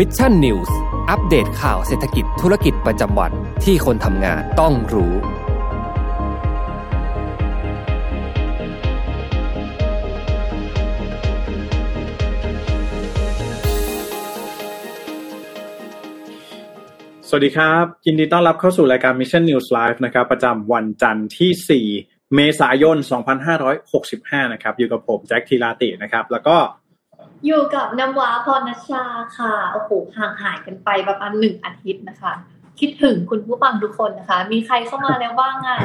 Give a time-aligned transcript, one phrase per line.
[0.00, 0.76] Mission News
[1.10, 3.32] อัปเดตข่าวเศรษฐกิจธุรกิจประจำวัน
[3.64, 5.16] ที่คนทำงานต้องรู้ ส
[17.34, 22.96] วัสดีครับ ยินดีต้อนรับเข้าสู่รายการ Mission News Live นะครับ ประจำวันจันทร์ที่ 4 เมษายน
[23.74, 26.56] 2565 นะครับ อยู่กับผมแจ็คทีลาตินะครับ แล้วก็
[27.46, 29.04] อยู่กับน้ำว้าพรณชา
[29.38, 32.32] ค่ะ โอ้โห ห่างหายกันไปประมาณหนึ่งอาทิตย์นะคะ
[32.80, 35.78] คิดถึงคุณผู้ฟังทุกคนนะคะ มีใครเข้ามาแล้วบ้างอะ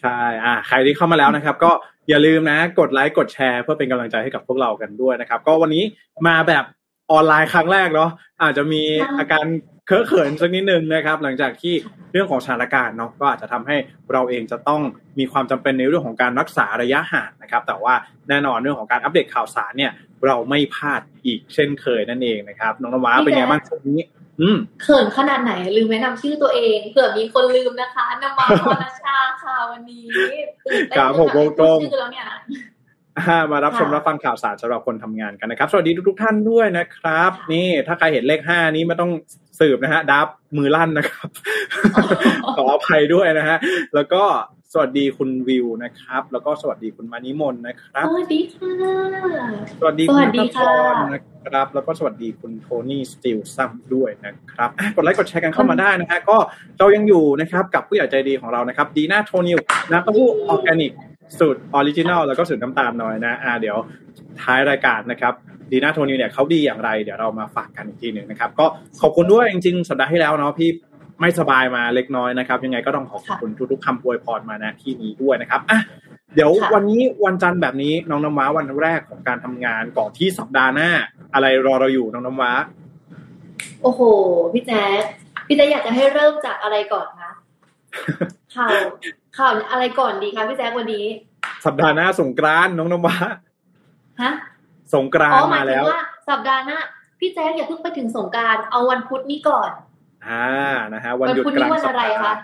[0.00, 1.72] ใช่ อ่า ใครที่เข้ามาแล้วนะครับ ก็
[2.08, 5.84] อย่าลืมนะ กดไลค์ กดแชร์เพื่อเป็นกำลังใจให้กับพวกเรากันด้วยนะครับ ก็วันนี้
[6.26, 6.64] มาแบบ
[7.10, 8.10] ออนไลน์ครั้งแรกเนาะ
[8.42, 9.46] อาจจะมีใช่อาการ
[9.86, 11.74] เคอะเขินสักนิดนึงนะครับ หลังจากที่
[12.12, 13.76] เรื่องของสถานการณ์เนาะก็อาจจะทำให้
[14.12, 14.80] เราเองจะต้อง
[15.18, 17.94] มีความจำเป็นในเรื่องของการรักษาระยะห่างนะครับ แต่ว่า
[18.28, 19.92] แน่นอนเรื่องของการอัปเดตข่าวสารเนี่ย
[20.26, 24.00] เราไม่พลาดอีกเช่นเคยนั่นเองนะครับ น้องนว้าเป็นไงบ้างช่วงนี้
[24.40, 30.04] อืมเขินขนาดไหนลืมแนะนำชื่อตัวเองเผื่อมีคนลืมนะคะน้ำว้าพรณชาค่ะวันนี้
[30.66, 32.38] ตื่นเต้นครับผมจนตรงๆชื่อแล้วเนี่ยอ่า
[33.52, 39.10] มารับชมค่ะรับฟังข่าวสารสำหรับคนทำงานกันนะครับ สวัสดีทุกๆท่านด้วยนะครับ นี่ถ้าใครเห็นเลขห้านี้ไม่ต้อง
[39.60, 41.28] สืบนะฮะดับมือลั่นนะครับ
[42.56, 43.56] ขออภัยด้วยนะฮะ
[43.94, 44.22] แล้วก็
[44.72, 48.72] สวัสดีคุณวิวนะครับ แล้วก็สวัสดีคุณมานิมนต์นะครับ สวัสดีค่ะ
[49.80, 56.36] สวัสดีสคุวัณสดีนัทพค่ะรนะครับ แล้วก็สวัสดีคุณโทนี่สตีลซัมด้วยนะครับอะกดไลค์กดแชร์กันเข้ามาได้นะฮะก็
[56.78, 59.58] เรายังอยู่นะครับกับผู้ใหญ่ใจดีของเรานะครับ ดีน่าโทนิว
[59.90, 60.92] น้ำเต้าหู้ออร์แกนิก
[61.38, 63.76] สูตรออริจินัลแล้วก็สูตรน้ำตาลน้อยนะอ่าเดี๋ยว
[64.42, 65.34] ท้ายรายการนะครับ
[65.70, 68.66] ดีน่าโทนิวเนี่ยเขาดีอย่างไร เดี๋ยวเรามาฝากกันอีกทีหนึ่งนะครับ ก็
[69.00, 70.70] ขอบคุณด้วยจริงๆ สัปดาห์ที่แล้วเนาะพี่
[71.20, 75.80] ไม่สบายมาเล็กน้อยนะครับ ยังไงก็ต้องขอขอบคุณทุกๆคำอวยพรมาณที่นี้ด้วยนะครับอะ
[76.34, 80.90] เดี๋ยวค่ะวันนี้วันจันทร์แบบนี้น้องน้ำว้าวันแรกของการทำงานก่อนที่สัปดาห์หน้า
[81.34, 82.52] อะไรรอเราอยู่น้องน้ำว้า
[83.82, 84.00] โอ้โห
[84.52, 85.02] พี่แจ๊ค
[85.46, 87.32] พี่แจ๊คอยากจะให้เริ่มจากอะไรก่อนคะ
[88.56, 88.80] ข่าว
[89.38, 91.06] ข่าวอะไรก่อนดีคะพี่แจ๊ควันนี้
[91.64, 93.16] สัปดาห์หน้าสงกรานต์น้องน้ำว้า
[94.22, 94.32] ฮะ
[94.94, 96.78] สงกรานอ๋อต์หมามายถึแล้งวว่าสัปดาห์หน้า
[97.18, 99.70] พี่แจ๊คอย่าเพิ่งไปถึงสงกรารเอาวันพุธนี้ก่อน
[100.26, 100.46] อ่า
[100.94, 102.42] นะฮะวันวันหยุดพุธกนี้ลางวันสัปอะไรดาคะห์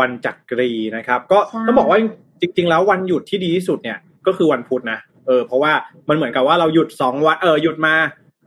[0.00, 1.98] วันจักรีนะครับ ก็ใช่ต้องบอกว่า
[2.40, 5.72] จริง ๆ แล้ววันหยุดที่ดีที่สุดเนี่ย ก็คือวันพุธนะเออเพราะว่า
[6.08, 7.94] มันเหมือนกับว่าเราหยุดสองวันเออหยุดมา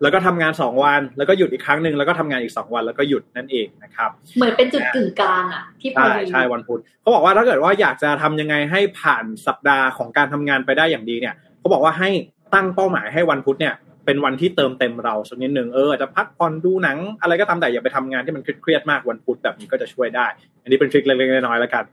[0.02, 12.10] แล้วก็ทำงานสองวัน แล้วก็หยุดอีกครั้งหนึ่งแล้วก็ทำงานอีกสองวันแล้วก็หยุดนั่นเองนะครับ เหมือนเป็นจุดกึ่งกลางอะที่พอใช่ดีใช่วันพุธเขาบอกว่าถ้าเกิดว่าอยากจะทำยังไงให้ผ่านสัปดาห์ของการทำงานไปได้อย่างดีเนี่ยเขาบอกว่าให้
[12.54, 13.76] ตั้งเป้าหมายให้วันพุธเนี่ย
[14.06, 20.28] เป็นวันที่เติมเต็มเราสักนิดหนึ่งเอออาจจะพักผ่อนดูหนัง อะไรก็ตามแต่อย่าไปทำงานที่มันเครียดๆมากวันพุธแบบนี้ก็จะช่วยได้
[20.64, 21.84] อันนี้เป็นทริคเล็กๆน้อยๆแล้วกัน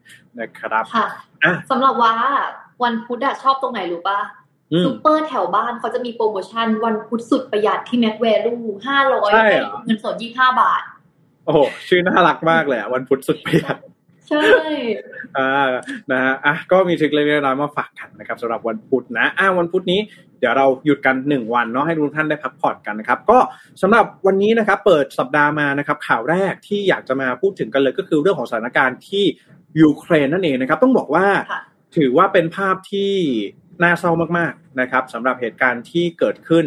[0.40, 1.06] นะครับค่ะ
[1.44, 2.14] อะสำหรับว่า
[2.84, 4.47] วันพุธอะชอบตรงไหนรู้ป่ะอืม
[4.84, 8.54] ซูเปอร์แถวบ้านเขาจะมีโปรโมชั่นวันพุธสุดประหยัดที่แม็กแวลู
[8.86, 10.82] ห้าร้อยใช่เหรอเงินสดยี่ห้าบาท
[11.44, 11.58] โอ้โห
[11.88, 13.76] ชื่อน่ารักมากเลยอะวันพุธสุดประหยัด
[14.28, 14.46] ใช่
[15.38, 15.68] อ่า
[16.10, 20.00] นะฮะอะก็มีทริคเล็กๆน้อยๆมาฝากกันนะครับสำหรับวันพุธนะอ่าวันพุธนี้
[20.38, 23.38] เดี๋ยวเราหยุดกันหนึ่งวันเนาะให้ทุกท่านได้พักผ่อนกันนะครับ ก็
[23.82, 29.24] สำหรับวันนี้นะครับเปิดสัปดาห์มานะครับข่าวแรกที่อยากจะมาพูดถึงกันเลยก็คือเรื่องของสถานการณ์ที่
[29.80, 31.60] ยูเครนนั่นเองนะครับ ต้องบอกว่าค่ะ
[31.96, 33.12] ถือว่าเป็นภาพที่
[33.82, 36.64] น่าเศร้ามากๆนะครับสำหรับเหตุการณ์ที่เกิดขึ้น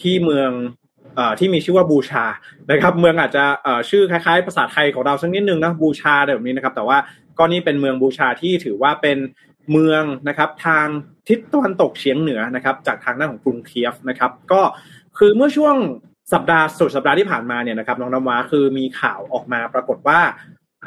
[0.00, 0.50] ที่เมือง
[1.18, 2.24] อที่มีชื่อว่าบูชา
[2.70, 3.44] นะครับ เมืองอาจจะ
[3.90, 6.98] ชื่อคล้ายๆ ภาษาไทยของเราสักนิดนึงนะบูชาแบบนี้นะครับ แต่ว่า
[7.38, 9.18] ก็นี่เป็นเมืองบูชาที่ถือว่าเป็น
[9.72, 10.86] เมืองนะครับทาง
[11.28, 14.62] ทิศตะวันตกเฉียงเหนือนะครับ จากทางด้านของกรุงเคียฟนะครับ ก็
[15.18, 15.76] คือเมื่อช่วง
[16.32, 20.20] สัปดาห์สุดสัปดาห์ที่ผ่านมาเนี่ยนะครับน้องน้ำว้าคือมีข่าวออกมาปรากฏว่า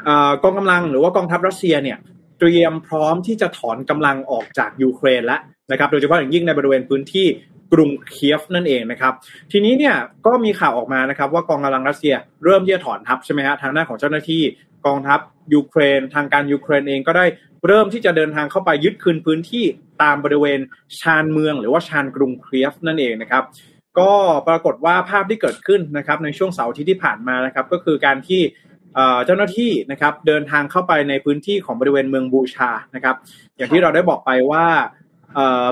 [0.08, 0.10] อ
[0.42, 1.98] กองกำลังหรือว่ากองทัพรัสเซียเนี่ย
[2.38, 7.26] เตรียมพร้อมที่จะถอนกำลังออกจากยูเครนแล้ว นะครับ โดยเฉพาะอย่างยิ่งในบริเวณพื้นที่
[7.72, 9.12] กรุงเคียฟนั่นเองนะครับ
[9.52, 9.94] ทีนี้เนี่ย
[10.26, 12.14] ก็มีข่าวออกมานะครับ ว่ากองกำลังรัสเซีย
[12.44, 14.42] เริ่มที่จะถอนทัพใช่ไหมฮะทางด้านของเจ้าหน้าที่
[14.86, 15.20] กองทัพ
[15.54, 17.24] ยูเครน ทางการยูเครนเองก็ได้
[17.66, 19.64] เริ่มที่จะเดินทางเข้าไปยึดคืนพื้นที่
[20.02, 20.60] ตามบริเวณ
[21.00, 23.44] ชานเมือง หรือว่าชานกรุงเคียฟนั่นเองนะครับ
[23.98, 24.12] ก็
[24.48, 28.42] ปรากฏว่าภาพที่เกิดขึ้นนะครับในช่วงเสาร์อาทิตย์ที่ผ่านมานะครับก็คือการที่
[29.26, 33.16] เจ้าหน้าที่นะครับเดินทางเข้าไปในพื้นที่ของบริเวณเมืองบูชานะครับ
[33.56, 34.66] อย่างที่เราได้บอกไปว่า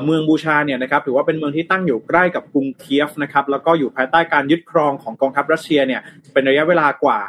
[0.05, 6.01] เมืองบูชาเนี่ยนะครับถือว่าเป็นเมืองที่ตั้งอยู่ใกล้กับกรุงเคียฟนะครับแล้วก็อยู่ภายใต้การยึดครองของกองทัพรัสเซียเนี่ย
[6.33, 7.21] เป็นระยะเวลากว่า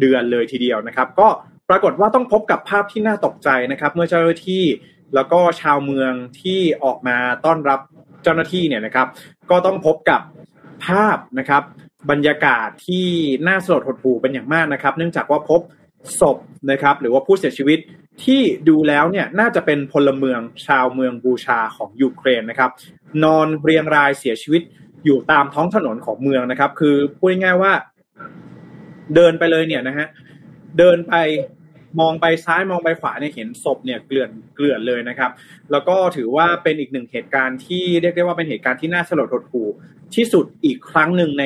[0.00, 1.28] เดือนเลยทีเดียวนะครับ ก็
[1.68, 4.64] ปรากฏว่าต้องพบกับภาพที่น่าตกใจนะครับ เมื่อเจ้าหน้าที่
[5.14, 7.80] แล้วก็ชาวเมืองที่ออกมาต้อนรับ
[8.22, 9.06] เจ้าหน้าที่เนี่ยนะครับ
[9.50, 10.20] ก็ต้องพบกับ
[10.86, 11.62] ภาพนะครับ
[12.10, 13.06] บรรยากาศที่
[13.48, 15.60] น่าสลดหดหู่เป็นอย่างมากนะครับ เนื่องจากว่าพบ
[16.20, 16.36] ศพ
[16.70, 17.78] นะครับ หรือว่าผู้เสียชีวิต
[18.24, 22.70] ที่ดูแล้วเนี่ยน่าจะเป็นพลเมืองชาวเมืองบูชาของยูเครนนะครับ
[23.24, 24.62] นอนเรียงรายเสียชีวิต
[25.04, 27.72] อยู่ตามท้องถนนของเมืองนะครับ คือพูดง่ายๆว่า
[29.14, 30.06] เดินไปเลยเนี่ยนะฮะ
[30.78, 31.14] เดินไป
[32.00, 35.30] มองไปซ้ายมองไปขวาเนี่ยเห็นศพเนี่ยเกลื่อนเกลื่อนเลยนะครับ
[35.70, 39.68] แล้วก็ถือว่าเป็นอีกหนึ่งเหตุการณ์ที่เรียกได้ว่าเป็นเหตุการณ์ที่น่าสลดหดหู่
[40.14, 41.44] ที่สุดอีกครั้งหนึ่งใน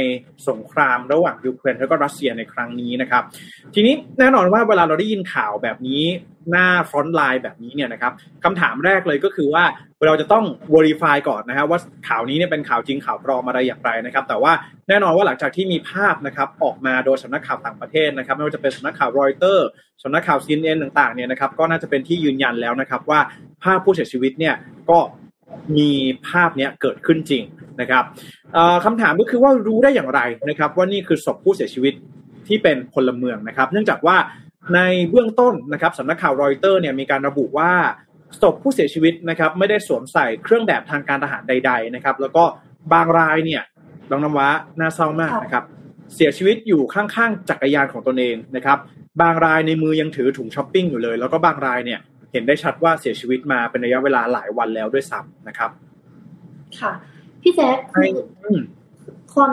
[0.48, 3.22] สงครามระหว่างยูเครนและก็รัสเซียในครั้งนี้นะครับ
[3.74, 6.02] ทีนี้แน่นอนว่าเวลาเราได้ยินข่าวแบบนี้
[6.50, 8.12] หน้า front line แบบนี้เนี่ยนะครับ
[8.44, 9.64] คำถามแรกเลยก็คือว่า
[10.06, 10.44] เราจะต้อง
[10.74, 14.52] verify ก่อนนะครับว่าข่าวนี้เนี่ยเป็นข่าวจริงข่าวปลอมอะไรอย่างไรนะครับ แต่ว่า
[14.88, 19.66] แน่นอนว่าหลังจากที่มีภาพนะครับออกมาโดยสำนักข่าวต่างประเทศนะครับ ไม่ว่าจะเป็นสำนักข่าวรอยเตอร์
[20.02, 23.20] สำนักข่าว CNN ต่างๆเนี่ยนะครับก็น่าจะเป็นที่ยืนยันแล้วนะครับว่า
[23.62, 24.54] ภาพผู้เสียชีวิตเนี่ย
[24.90, 24.98] ก็
[25.76, 25.90] มี
[26.28, 27.42] ภาพเนี้ยเกิดขึ้นจริง
[27.80, 28.04] นะครับ
[28.84, 31.94] คำถามก็คือว่ารู้ได้อย่างไรนะครับ ว่านี่คือศพผู้เสียชีวิต
[32.48, 34.16] ที่เป็นพลเมืองนะครับ เนื่องจากว่า
[34.74, 34.80] ใน
[35.10, 37.72] เบื้องต้นนะครับสำนักข่าวรอยเตอร์เนี่ยมีการระบุว่า
[38.42, 42.44] ศพผู้เสียชีวิตนะครับไม่ได้สวมใส่เครื่องแบบทางการทหารใด ๆนะครับ แล้วก็
[42.92, 43.62] บางรายเนี่ย
[44.10, 45.64] ลองนำว่าน่าเศร้ามากนะครับ
[46.14, 48.78] เสียชีวิตอยู่ข้างๆจักรยานของตนเองนะครับ
[49.22, 52.00] บางรายในมือยังถือถุงช้อปปิ้งอยู่เลย แล้วก็บางรายเนี่ย
[52.32, 55.70] เห็นได้ชัดว่าเสียชีวิตมาเป็นระยะเวลาหลายวันแล้วด้วยซ้ำนะครับ
[56.80, 56.92] ค่ะ
[57.42, 58.10] พี่แจ๊คคือ
[59.34, 59.50] ความ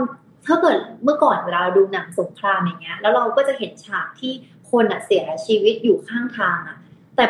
[0.48, 4.33] ถ้าเกิดเมื่อก่อนเวลาเราดูหนังสงครามอย่างเงี้ย แล้วเราก็จะเห็นฉากที่
[4.71, 6.77] คนอะเสียชีวิตอยู่ข้างทางอะ
[7.15, 7.25] แต่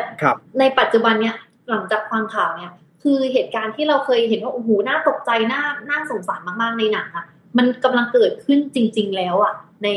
[0.60, 1.36] ในปัจจุบันเนี้ย
[1.70, 2.72] หลังจากฟังข่าวเนี่ย
[3.04, 7.26] คือเหตุการณ์ที่เราเคยเห็นว่าโอ้โหน่าตกใจน่าน่าสงสารมากๆในหนังอะ
[7.58, 9.54] มันกำลังเกิดขึ้นจริง ๆ แล้วอะ
[9.84, 9.90] ใน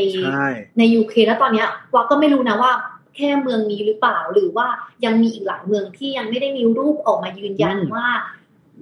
[0.79, 2.73] ในยูเครนแล้วตอนเนี้ยว่าก็ไม่รู้นะว่า
[3.17, 4.67] แค่เมืองนี้หรือเปล่าหรือว่า
[5.05, 8.07] ยังมีอีกหลายเมืองที่ยังไม่ได้มีรูปออกมายืนยันว่า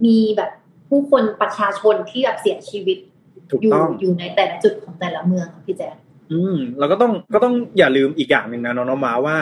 [0.05, 0.51] มีแบบ
[0.89, 2.99] ผู้คนประชาชนที่แบบเสียชีวิต
[3.63, 5.91] อยู่อยู่ในแต่ละจุดของแต่ละเมืองพี่แจ๊
[6.33, 9.37] อืมเราก็ต้องก็ต้องอย่าลืมอีกอย่างหนึ่งนะน้องมาว่า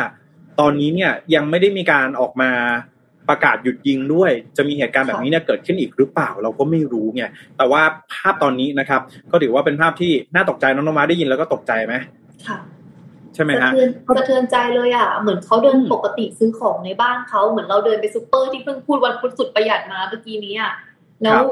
[0.60, 2.50] ตอนนี้เนี่ยยังไม่ได้มีการออกมา
[3.28, 7.24] ประกาศหยุดยิงด้วย จะมีเหตุการณ์แบบนี้เนี่ยเกิดขึ้นอีกหรือเปล่าเราก็ไม่รู้ไง
[7.56, 9.00] แต่ว่าภาพตอนนี้นะครับ
[9.30, 11.94] ก็ถือว่าเป็นภาพที่น่าตกใจน้องมาได้ยินแล้วก็ตกใจไหม
[12.46, 12.58] ค่ะ
[13.34, 13.70] ใช่ไหมฮะ
[14.16, 20.72] สะเทือนใจเลยอะ เหมือนเขาเดินปกติซื้อของในบ้านเขาเหมือนเราเดินไปซูเปอร์ที่เพิ่งพูดวันพุธสุดประหยัดมาเมื่อกี้นี้อะ
[21.22, 21.42] แล้ว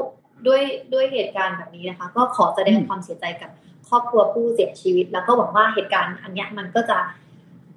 [0.47, 0.61] ด้วย
[0.93, 3.49] ด้วยเหตุการณ์แบบนี้นะคะ ก็ขอแสดงความเสียใจกับ
[3.89, 6.97] ครอบครัวผู้เสียชีวิต แล้วก็หวังว่าเหตุการณ์อันนี้มันก็จะ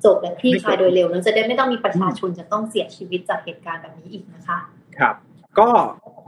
[0.05, 4.59] จบและคลี่คลายโดยเร็วแล้วจะได้ไม่ต้องมีประชาชนจะต้องเสียชีวิตจากเหตุการณ์แบบนี้อีกนะคะ
[4.99, 5.15] ครับ
[5.59, 5.69] ก็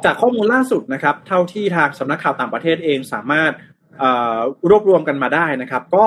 [0.05, 3.53] จากข้อมูลล่าสุดนะครับ เท่าที่ทางสำนักข่าวต่างประเทศเองสามารถ
[4.71, 6.05] รวบรวมกันมาได้นะครับ ก็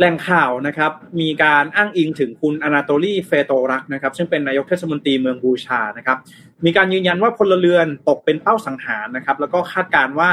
[0.00, 6.18] แหล่งข่าวนะครับมีการอ้างอิงถึงคุณอนาโตลีเฟโตรักนะครับซึ่งเป็นนายกเทศมนตรีเมืองบูชานะครับ
[6.64, 10.30] มีการยืนยันว่าพลเรือนตกเป็นเป้าสังหารนะครับแล้วก็คาดการณ์ว่า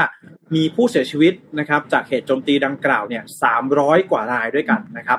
[0.54, 5.18] มีผู้เสียชีวิตนะครับจากเหตุโจมตีดังกล่าวเนี่ยสามร้อยกว่ารายด้วยกันนะครับ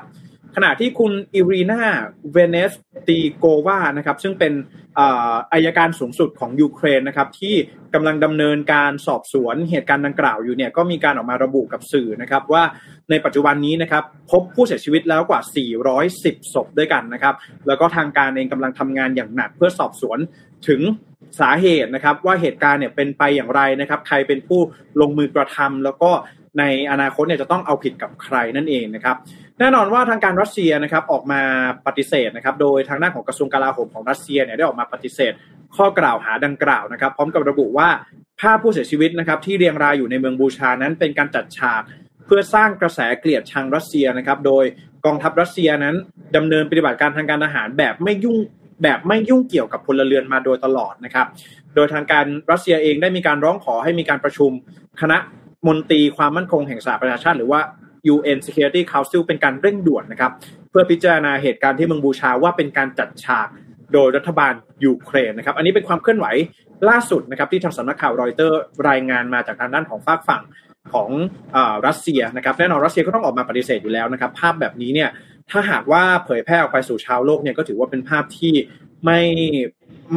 [0.56, 1.82] ขณะที่คุณอิรีนา
[2.32, 2.72] เวเนส
[3.08, 4.52] ตีโกวานะครับซึ่งเป็น
[5.52, 7.54] อัยการสูงสุดของยูเครนนะครับที่
[7.94, 12.62] กำลังดำเนินการสอบสวนเหตุการณ์ดังกล่าวอยู่เนี่ยก็มีการออกมาระบุกับสื่อนะครับว่า
[13.10, 15.40] ในปัจจุบันนี้นะครับพบผู้เสียชีวิตแล้วกว่า
[15.96, 17.34] 410 ศพด้วยกันนะครับ
[17.66, 20.18] แล้วก็ทางการเองกำลังทำงานอย่างหนักเพื่อสอบสวน
[20.68, 20.80] ถึง
[21.40, 24.60] สาเหตุนะครับว่าเหตุการณ์เนี่ยเป็นไปอย่างไรนะครับใครเป็นผู้
[25.00, 26.10] ลงมือกระทำแล้วก็
[26.58, 29.16] ในอนาคตเนี่ยจะต้องเอาผิดกับใครนั่นเองนะครับ
[29.60, 31.40] แน่นอนว่าทางการรัสเซียนะครับออกมา
[31.86, 35.32] ปฏิเสธนะครับ โดยทางด้านของกระทรวงกลาโหมของรัสเซียเนี่ยได้ออกมาปฏิเสธ
[35.76, 37.88] ข้อกล่าวหาดังกล่าวนะครับ พร้อมกับระบุว่า
[38.40, 41.82] ภาพผู้เสียชีวิตนะครับ ที่เรียงรายอยู่ในเมืองบูชานั้นเป็นการจัดฉาก
[42.26, 44.64] เพื่อสร้างกระแสเกลียดชังรัสเซียนะครับ โดย
[45.06, 45.96] กองทัพรัสเซียนั้น
[46.36, 48.36] ดำเนินปฏิบัติการทางการทหารแบบไม่ยุ่ง
[48.82, 51.26] แบบไม่ยุ่งเกี่ยวกับพลเรือนมาโดยตลอดนะครับ
[51.74, 54.50] โดยทางการรัสเซียเองได้มีการร้องขอให้มีการประชุม
[55.00, 55.18] คณะ
[55.68, 57.60] มนตรีความมั่นคงแห่งสหประชาชาติหรือว่า
[58.14, 60.32] UN Security Council เป็นการเร่งด่วนนะครับ
[60.70, 63.48] เพื่อพิจารณาเหตุการณ์ที่เมืองบูชาว่าเป็นการจัดฉาก
[63.92, 64.52] โดยรัฐบาล
[64.84, 66.26] ยูเครนนะครับ อันนี้เป็นความเคลื่อนไหว
[66.88, 70.42] ล่าสุดนะครับที่ทางสำนักข่าวรอยเตอร์รายงานมาจากทางด้านของฝากฝั่ง
[70.92, 71.10] ของ
[71.56, 75.10] อรัสเซียนะครับแน่นอนรัสเซียก็ต้องออกมาปฏิเสธอยู่แล้วนะครับ ภาพแบบนี้เนี่ย
[75.50, 78.52] ถ้าหากว่าเผยแพร่ออกไปสู่ชาวโลกเนี่ยก็ถือว่าเป็นภาพที่
[79.04, 79.20] ไม่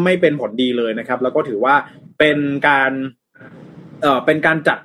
[0.04, 1.76] ไม่เป็นผลดีเลยนะครับ แล้วก็ถือว่า
[2.20, 2.38] เป็น
[2.68, 2.92] การ
[4.02, 4.80] เอ่อเป็นการจัด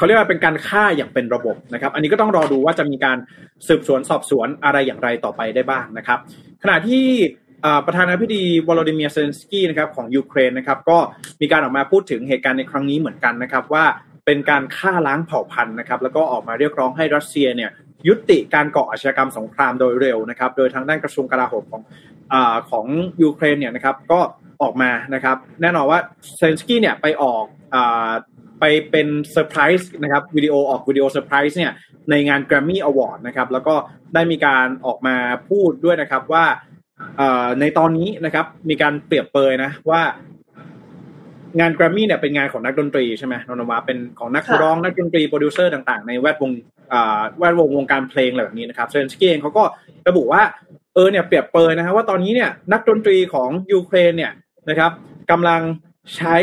[0.00, 3.18] เขาเรียกว่าเป็นการฆ่าอย่างเป็นระบบนะครับ อันนี้ก็ต้องรอดูว่าจะมีการ
[3.68, 6.18] สืบสวนสอบสวนอะไรอย่างไรต่อไปได้บ้างนะครับ
[6.62, 7.04] ขณะที่
[7.86, 10.98] ประธานาธิบดีวลาดิเมียร์เซเลนสกี้นะครับของยูเครนนะครับก็
[11.40, 13.84] มีการออกมาพูดถึงเหตุการณ์ในครั้งนี้เหมือนกันนะครับว่า
[14.26, 17.70] เป็นการฆ่าล้างเผ่าพันธุ์นะครับแล้วก็ออกมาเรียกร้องให้รัสเซียเนี่ย
[18.08, 21.82] ยุติการก่ออาชญากรรมสงครามโดยเร็วนะครับโดยทางด้านกระทรวงกลาโหมของ
[22.32, 22.34] อ
[22.70, 22.86] ของ
[23.22, 24.20] ยูเครนเนี่ยนะครับก็
[24.62, 25.98] ออกมานะครับแน่นอนว่า
[26.38, 27.44] เซเลนสกี้เนี่ยไปออก
[28.60, 31.72] ไปเป็นเซอร์ไพรส์นะครับวิดีโอออกวิดีโอเซอร์ไพรส์เนี่ย
[32.10, 33.74] ในงาน Grammy Award นะครับแล้วก็
[34.14, 35.16] ได้มีการออกมา
[35.48, 36.44] พูดด้วยนะครับว่า
[37.60, 40.02] ในตอนนี้นะครับมีการเปรียบเปรยนะว่า
[41.60, 46.52] งานแกรมมี่เนี่ยเป็นงานของนักดนตรีใช่ไหมนนวาเป็นของนักร้องนักดนตรีโปรดิวเซอร์ต่างๆ ในแวดวง
[47.38, 49.64] แวดวงวงการเพลงอะไรแบบนี้นะครับเซเลนสกี้เองเขาก็
[50.08, 50.42] ระบุว่า
[50.94, 54.32] เออเนี่ยเปรียบเปรยนะฮะว่าตอนนี้เนี่ยนักดนตรีของยูเครนเนี่ย
[54.68, 54.92] นะครับ
[55.30, 55.60] กำลัง
[56.16, 56.36] ใช้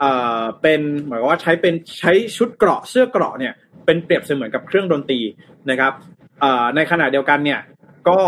[0.00, 3.52] เอ่อเป็นหมายว่าใช้เป็นใช้ชุดเกราะเสื้อเกราะเนี่ย
[3.86, 5.20] เป็นเปรียบเสมือนกับเครื่องดนตรี
[5.70, 5.92] นะครับ
[6.40, 7.60] เอ่อในขณะเดียวกันเนี่ย
[8.08, 8.20] ก็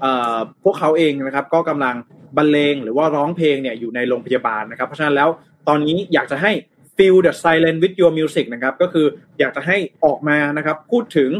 [0.00, 1.96] เอ่อพวกเขาเองนะครับก็กำลัง
[2.36, 5.28] บรรเลงหรือว่าร้องเพลงเนี่ยอยู่ในโรงพยาบาลนะครับ เพราะฉะนั้นแล้ว
[5.68, 6.52] ตอนนี้อยากจะให้
[6.96, 9.06] feel the silent with your music นะครับก็คือ
[9.38, 11.30] อยากจะให้ออกมานะครับพูดถึง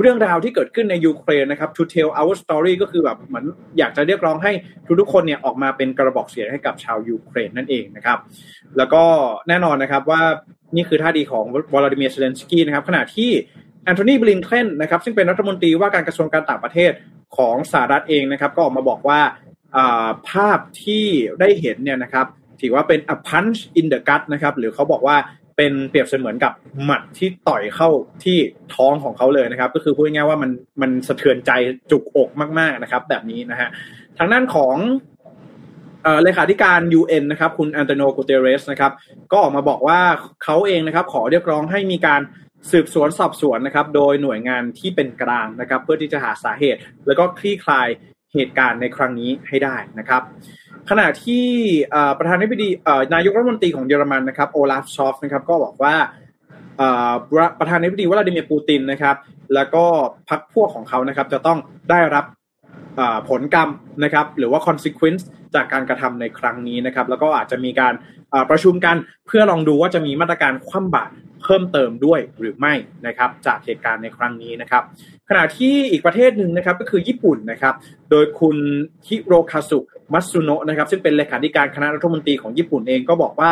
[0.00, 3.44] เรื่องราวที่เกิดขึ้นในยูเครนนะครับ to tell our story ก็คือแบบเหมือน
[3.78, 4.52] อยากจะเรียกร้องให้
[5.00, 8.18] ทุกๆคนเนี่ยออกมาเป็นกระบอกเสียงให้กับชาวยูเครนนั่นเองนะครับ
[8.76, 9.02] แล้วก็
[9.48, 10.22] แน่นอนนะครับว่า
[10.76, 11.44] นี่คือท่าทีของ
[11.74, 13.30] วลาดิเมียร์เซเลนสกี้นะครับขณะที่
[13.84, 16.92] แอนโทนีบลินเคนนะครับซึ่งเป็นรัฐมนตรีว่าการกระทรวงการต่างประเทศ
[17.36, 19.20] ของสหรัฐเองนะครับ ก็ออกมาบอกว่า
[20.30, 21.04] ภาพที่
[21.40, 22.26] ได้เห็นเนี่ยนะครับ
[22.60, 25.16] ถือว่าเป็น a punch in the gut นะครับหรือเขาบอกว่า
[25.62, 26.52] เป็นเปรียบเสมือนกับ
[26.84, 27.88] หมัดที่ต่อยเข้า
[28.24, 28.38] ที่
[28.74, 30.50] ท้องของเขาเลยนะครับ ก็คือพูดง่ายๆว่ามัน
[30.82, 31.50] มันสะเทือนใจ
[31.90, 33.68] จุกอกมากๆนะครับ แบบนี้นะฮะ
[34.18, 34.76] ทางด้านของ
[36.22, 38.92] เลขาธิการ UN นะครับ คุณอันโตโนกูเตเรสนะครับ
[39.32, 40.00] ก็ออกมาบอกว่า
[40.44, 42.20] เขาเองนะครับ ขอเรียกร้องให้มีการ
[42.70, 47.88] สืบสวนสอบสวนนะครับ โดยหน่วยงานที่เป็นกลางนะครับ เพื่อที่จะหาสาเหตุ แล้วก็คลี่คลาย
[48.34, 50.22] เหตุการณ์ในครั้งนี้ให้ได้นะครับ
[50.90, 51.46] ขณะที่
[52.18, 52.68] ประธานาธิบดี
[53.14, 55.94] นายกรัฐมนตรีของเยอรมันนะครับโอลาฟชอฟนะครับก็บอกว่า
[57.58, 59.16] ประธานาธิบดีวลาดิเมียร์ปูตินนะครับ
[59.54, 59.84] แล้วก็
[60.28, 61.58] พรรคพวกของเขานะครับ จะต้อง
[61.90, 62.24] ได้รับ
[63.28, 63.68] ผลกรรม
[64.04, 65.22] นะครับ หรือว่า consequence
[65.54, 67.94] จากการกระทำในครั้งนี้นะครับ แล้วก็อาจจะมีการ
[68.50, 68.96] ประชุมกัน
[69.26, 71.12] เพื่อลองดูว่าจะมีมาตรการคว่ำบาตร
[71.44, 72.74] เพิ่มเติมด้วยหรือไม่
[73.06, 74.82] นะครับจากเหตุการณ์ในครั้งนี้นะครับ
[75.28, 77.74] ขณะที่อีกประเทศหนึ่งนะครับก็คือญี่ปุ่นนะครับ
[78.10, 78.56] โดยคุณ
[79.06, 79.78] ฮิโรคาสุ
[80.12, 83.50] มัตสุโนะนะครับซึ่งเป็นเลขาธิการคณะรัฐมนตรีของญี่ปุ่นเองก็บอกว่า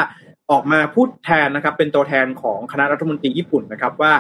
[0.51, 4.13] ออกมาพูดแทนนะครับเป็นตัวแทนของคณะรัฐมนตรีญี่ปุ่นนะครับว่า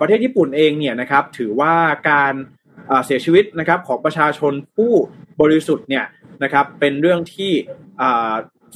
[0.00, 1.74] ประเทศญี่ปุ่นเองเนี่ยนะครับถือว่า
[2.10, 2.34] การ
[3.06, 4.92] เสียชีวิตนะครับของประชาชนผู้
[5.40, 6.04] บริสุทธิ์เนี่ย
[6.42, 7.52] นะครับเป็นเรื่องที่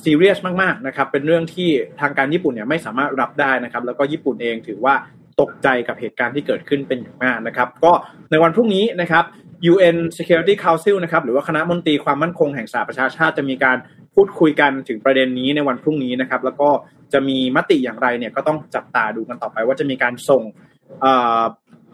[0.05, 1.69] ซีเรียสมากๆนะครับเป็นเรื่องที่
[2.01, 4.95] ทางการญี่ปุ่นเนี่ยไม่สามารถรับได้นะครับ แล้วก็ญี่ปุ่นเองถือว่า
[5.41, 7.93] ตกใจกับเหตุการณ์ที่เกิดขึ้นเป็นอย่างมากนะครับ ก็
[8.31, 9.25] ในวันพรุ่งนี้นะครับ
[9.73, 13.77] UN Security Council นะครับหรือว่าคณะมนตรีความมั่นคงแห่งสหประชาชาติจะมีการ
[14.15, 16.69] พูดคุยกันถึงประเด็นนี้ในวันพรุ่งนี้นะครับ แล้วก็
[17.13, 20.43] จะมีมติอย่างไรเนี่ยก็ต้องจับตาดูกันต่อไป ว่าจะมีการส่ง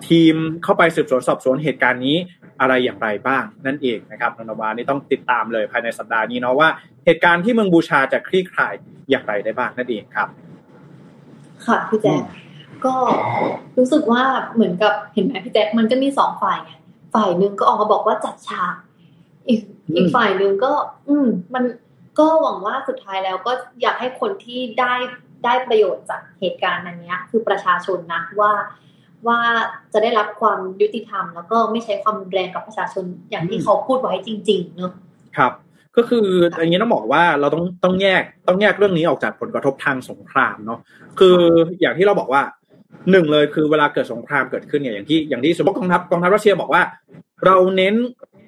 [0.09, 2.17] ทีมเข้าไปสืบสวนสอบสวนเหตุการณ์นี้
[2.61, 6.69] อะไรอย่างไรบ้างนั่นเองนะครับนนวานี่ต้องติดตามเลยภายในสัปดาห์นี้เนาะว่า
[7.05, 8.75] เหตุการณ์ที่เมืองบูชาจะคลี่คลาย
[9.11, 10.29] อย่างไรได้บ้างนั่นเองครับ
[11.67, 12.21] ค่ะพี่แจ๊ค
[12.85, 12.95] ก็
[13.79, 14.23] รู้สึกว่า
[14.55, 16.73] เหมือนกับเห็นไหมพี่แจ๊คมันก็มีสองฝ่ายไง
[17.15, 18.75] ฝ่ายหนึ่งก็ออกมาบอกว่าจัดฉาก
[19.49, 19.61] อีก
[19.97, 20.73] อีกฝ่ายหนึ่งก็
[21.09, 21.65] อืม มัน
[22.19, 24.95] ก็หวังว่าสุดท้ายแล้วก็อยากให้คนที่ได้
[25.45, 28.53] ได้ประโยชน์จากเหตุการณ์นั้นเนี้ยคือประชาชนนะว่า
[29.29, 29.41] ว่า
[29.93, 34.93] จะได้รับความยุติธรรม แล้วก็ไม่ใช้ความแรงกับประชาชนอย่างที่เขาพูดไว้จริง ๆ เนอะ
[35.37, 35.53] ครับ
[35.97, 36.27] ก็คือ
[36.59, 40.79] อย่างนี้ต้องบอกว่าเราต้องต้องแยกต้องแยกเรื่องนี้ออกจากผลกระทบทางสงครามเนาะ
[41.19, 41.37] คือ
[41.81, 42.43] อย่างที่เราบอกว่า
[43.11, 46.83] หนึ่งเลยคือเวลาเกิดสงครามเกิดขึ้นเนี่ยอย่างที่อย่างที่สมมติกองทัพกองทัพรัสเซียบอกว่า
[47.45, 47.95] เราเน้น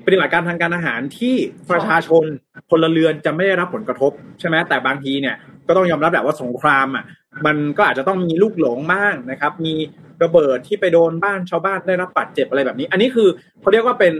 [0.07, 1.35] ปฏิบัติการทางการอาหารที่
[1.71, 2.25] ประชาชน
[2.71, 7.05] พลเรือนจะไม่ได้รับผลกระทบใช่ไหมแต่บางทีเนี่ยก็ต้องยอมรับแบบว่าสงครามอะ
[7.47, 9.75] มันก็อาจจะต้องมีลูกหลงบ้างนะครับ มี
[10.23, 13.29] ระเบิดที่ไปโดนบ้านชาวบ้านได้รับบาดเจ็บอะไรแบบนี้ อันนี้คือ
[13.61, 14.13] เขาเรียกว่าเป็น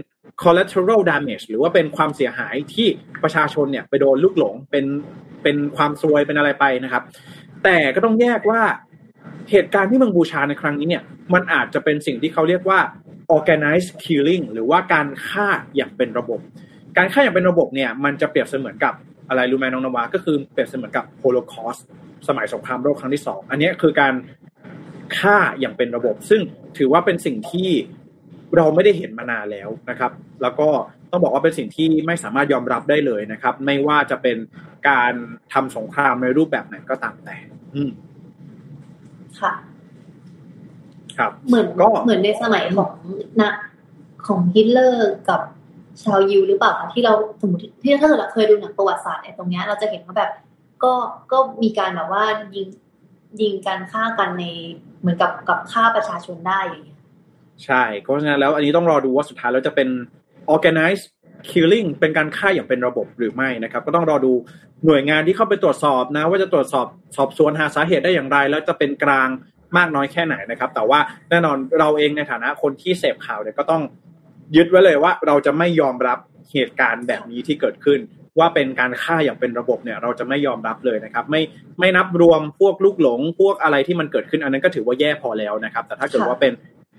[0.43, 2.87] collateral damage หรือว่าเป็นความเสียหายที่
[3.23, 4.85] ประชาชนเนี่ยไปโดนลูกหลงเป็น
[5.43, 7.03] เป็นความซวยเป็นอะไรไปนะครับ
[7.63, 8.61] แต่ก็ต้องแยกว่า
[9.51, 12.79] เหตุการณ์ที่เมืองบูชาในครั้งนี้เนี่ย มันอาจจะเป็นสิ่งที่เขาเรียกว่า
[13.35, 16.39] organized killing หรือว่าการฆ่าอย่างเป็นระบบ
[16.97, 18.93] การฆ่าอย่างเป็นระบบเนี่ย มันจะเปรียบเสมือนกับ
[19.29, 21.77] อะไรรู้ไหมน้องนวาก็คือเปรียบเสมือนกับโฮโลคอส
[22.27, 24.13] สมัยสงครามโลกครั้งที่สองอันนี้คือการ
[25.17, 26.41] ฆ่าอย่างเป็นระบบ ซึ่ง
[26.77, 27.69] ถือว่าเป็นสิ่งที่
[28.55, 30.69] เราไม่ได้เห็นมานานแล้วนะครับ แล้วก็
[31.11, 34.37] ต้องบอกว่าเป็นสิ่งที่ไม่สามารถยอมรับได้เลยนะครับ ไม่ว่าจะเป็น
[34.89, 35.13] การ
[35.53, 37.37] ทำสงครามในรูปแบบไหนก็ตามแต่
[37.75, 37.91] อืม
[39.39, 39.53] ค่ะ
[41.17, 42.91] ครับ เหมือนก็เหมือนในสมัยของ
[43.41, 43.51] นะ
[44.27, 45.41] ของฮิตเลอร์กับ
[46.03, 50.31] ชาวยิวหรือเปล่าที่เราสมมติที่ถ้าเราเคยดูหนังประวัติศาสตร์ไอ้ตรงเนี้ยเราจะเห็นว่าแบบ
[50.83, 50.93] ก็
[51.31, 52.67] ก็มีการแบบว่ายิง
[53.41, 54.43] ยิงกันฆ่ากันใน
[54.99, 56.99] เหมือนกับกับฆ่าประชาชนได้อย่างเงี้ย
[57.65, 59.89] ใช่เพราะฉะนั้นแล้วอันนี้ต้องรอดูว่าสุดท้ายแล้วจะเป็น
[60.53, 61.05] organized
[61.49, 64.33] killing เป็นการฆ่าอย่างเป็นระบบหรือไม่นะครับ ก็ต้องรอดู
[64.85, 69.29] หน่วยงานที่เข้าไปตรวจสอบนะ ว่าจะตรวจสอบสอบสวนหาสาเหตุได้อย่างไร แล้วจะเป็นกลาง
[69.77, 73.83] มากน้อยแค่ไหนนะครับ แต่ว่าแน่นอนเราเองในฐานะคนที่เสพข่าวเนี่ยก็ต้อง
[74.55, 76.19] ยึดไว้เลยว่าเราจะไม่ยอมรับ
[76.51, 77.99] เหตุการณ์แบบนี้ที่เกิดขึ้น
[78.39, 81.41] ว่าเป็นการฆ่าอย่างเป็นระบบเนี่ยเราจะไม่ยอมรับเลยนะครับ ไม่
[81.79, 86.53] ไม่นับรวมพวกลูกหลง พวกอะไรที่มันเกิดขึ้นอันนั้นก็ถือว่าแย่พอแล้วนะครับ แต่ถ้าเกิดว่าเป็น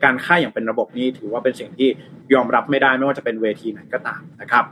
[0.04, 1.88] การฆ่าอย่างเป็นระบบนี้ถือว่าเป็นสิ่งที่
[2.34, 4.64] ยอมรับไม่ได้ไม่ว่าจะเป็นเวทีไหนก็ตามนะครับ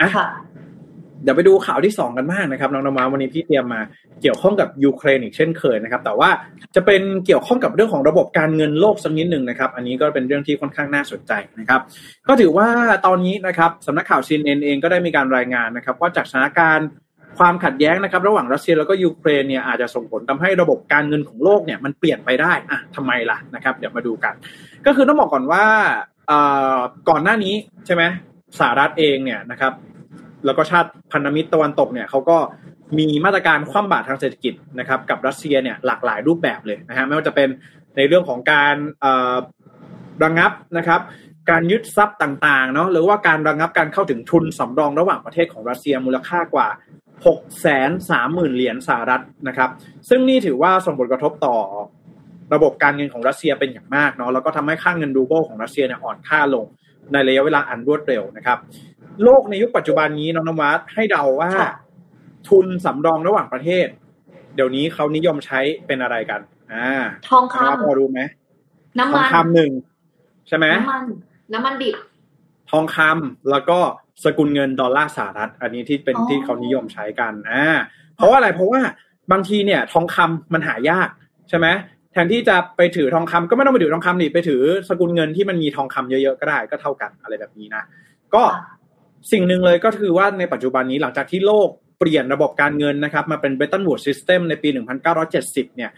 [0.00, 0.10] อะ
[1.24, 3.80] เดี๋ยวไปดูข่าวที่สองกันบ้างนะครับน้องนวาวันนี้พี่เตรียมมา
[4.22, 6.30] เกี่ยวข้องกับยูเครนอีกเช่นเคยนะครับ แต่ว่า
[6.74, 11.80] จะเป็นเกี่ยวข้องกับเรื่องของระบบการเงินโลกสักนิดหนึ่งนะครับ อันนี้ก็เป็นเรื่องที่ค่อนข้างน่าสนใจนะครับ
[12.28, 12.66] ก็ถือว่า
[13.06, 16.88] ตอนนี้นะครับสำนักข่าว CNN เองก็ได้มีการรายงานนะครับว่าจากสถานการณ์
[17.38, 24.34] ความขัดแย้งนะครับ ระหว่างรัสเซียแล้วก็ยูเครนเนี่ยอาจจะส่งผลทำให้ระบบการเงินของโลกเนี่ยมันเปลี่ยนไปได้อะทำไมล่ะนะครับ เดี๋ยวมาดูกัน
[24.86, 25.64] ก็คือต้องบอกก่อนว่า
[27.08, 27.54] ก่อนหน้านี้
[27.86, 28.02] ใช่ไหม
[28.58, 29.72] สหรัฐเองเนี่ยนะครับ
[30.46, 32.36] แล้วก็ชาติพันธมิตรตะวันตกเนี่ยเขาก็
[32.98, 37.48] มีมาตรการคว่ำบาตรทางเศรษฐกิจนะครับกับรัสเซียเนี่ยหลากหลายรูปแบบเลยนะฮะไม่ว่าจะเป็น
[37.96, 38.76] ในเรื่องของการ
[40.24, 41.00] ระงับนะครับ
[41.50, 46.68] การยึดทรัพย์ต่างๆเนาะหรือว่าการระงับการเข้าถึงทุนสำรองระหว่างประเทศของรัสเซียมูลค่ากว่า
[47.14, 49.70] 6แสนสามหมื่นเหรียญสหรัฐนะครับ
[50.08, 51.56] ซึ่งนี่ถือว่าส่งผลกระทบต่อ
[52.54, 56.66] ระบบการเงินของรัสเซียเป็นอย่างมากเนาะแล้วก็ทำให้ค่างเงินรูเบิลของรัสเซียเนี่ยอ่อนค่าลง
[57.12, 58.58] ในระยะเวลาอันรวดเร็วนะครับ
[59.24, 61.50] โลกในยุคปัจจุบันนี้น้องนวัดให้เดาว่า
[62.48, 63.86] ทุนสำรองระหว่างประเทศ
[64.54, 66.40] เดี๋ยวนี้เขานิยมใช้เป็นอะไรกัน
[66.72, 66.88] อ่า
[67.28, 68.20] ทองคำพอรู้ไหม
[68.98, 69.72] น้ำมันทองคำหนึ่ง
[70.48, 71.04] ใช่ไหมน้ำมัน
[71.52, 71.96] น้ำมันดิบ
[72.70, 73.78] ทองคำแล้วก็
[74.24, 77.64] สกุลเงินดอลลาร์สหรัฐ อันนี้ที่เป็นที่เขานิยมใช้กันอ่า
[78.16, 78.80] เพราะว่าอะไรเพราะว่า
[79.32, 81.08] บางทีเนี่ย ทองคำมันหายาก
[81.48, 81.66] ใช่ไหม
[82.14, 87.82] แทนที่จะไปถือทองคำก็ไม่ต้องไปถือทองคำนี่ไปถือสกุลเงินที่มันมีทองคำเยอะๆก็ได้ก็เท่ากันอะไรแบบนี้นะ
[88.34, 88.42] ก็
[89.32, 91.68] สิ่งหนึ่งเลยก็คือว่าในปัจจุบันนี้หลังจากที่โลก
[91.98, 94.68] เปลี่ยนระบบการเงินนะครับมาเป็นเบตันวูดซิสเต็มในปี
[95.22, 95.90] 1970 เนี่ย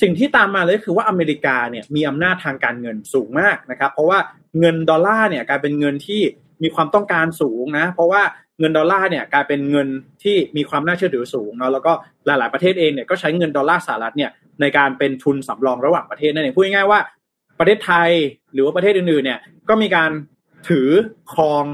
[0.00, 4.18] สิ่งที่ตามมาเลยคือว่าอเมริกาเนี่ยมีอำนาจทางการเงินสูงมากนะครับ เพราะว่า
[4.60, 6.20] เงินดอลลาร์เนี่ยกลายเป็นเงินที่
[6.62, 8.22] มีความต้องการสูงนะ เพราะว่า
[8.60, 9.88] เงินดอลลาร์เนี่ยกลายเป็นเงิน
[10.22, 11.92] ที่มีความน่าเชื่อถือสูงเนาะแล้วก็
[12.26, 17.00] หลาย ๆประเทศเองเนี่ยก็ใช้เงินดอลลาร์สหรัฐเนี่ย ในการเป็นทุนสำรองระหว่างประเทศนั่นเองพูดง่ายๆว่า
[17.58, 18.10] ประเทศไทย
[18.52, 20.10] หรือว่าประเทศอื่นๆเนี่ยก็มีการ
[20.68, 20.88] ถือ
[21.32, 21.64] ครอง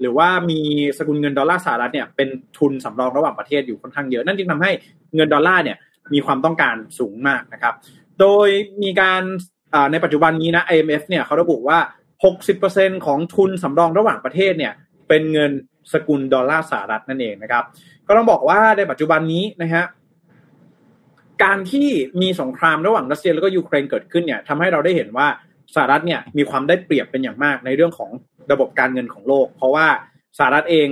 [0.00, 0.60] หรือว่ามี
[0.98, 4.70] สกุลเงินดอลลาร์สหรัฐเนี่ยเป็นทุนสำรองระหว่างประเทศอยู่ค่อนข้างเยอะ นั่นจึงทำให้
[5.14, 5.76] เงินดอลลาร์เนี่ย
[6.12, 7.74] มีความต้องการสูงมากนะครับ
[8.20, 8.48] โดย
[8.82, 9.22] มีการ
[9.92, 11.78] ในปัจจุบันนี้นะ IMF เนี่ยเขาระบุว่า
[12.42, 14.72] 60%ของทุนสำรองระหว่างประเทศเนี่ย
[15.08, 15.50] เป็นเงิน
[15.92, 17.64] สกุลดอลลาร์สหรัฐนั่นเองนะครับ
[18.06, 19.84] ก็ต้องบอกว่าในปัจจุบันนี้นะฮะ
[21.42, 21.88] การที่
[22.22, 25.26] มีสงครามระหว่างรัสเซียแล้วก็ยูเครนเกิดขึ้นเนี่ยทำให้เราได้เห็นว่า
[25.74, 28.10] สหรัฐเนี่ยมีความได้เปรียบเป็นอย่างมากในเรื่องของ
[28.52, 29.86] ระบบการเงินของโลก เพราะว่า
[30.38, 30.88] สหรัฐเอง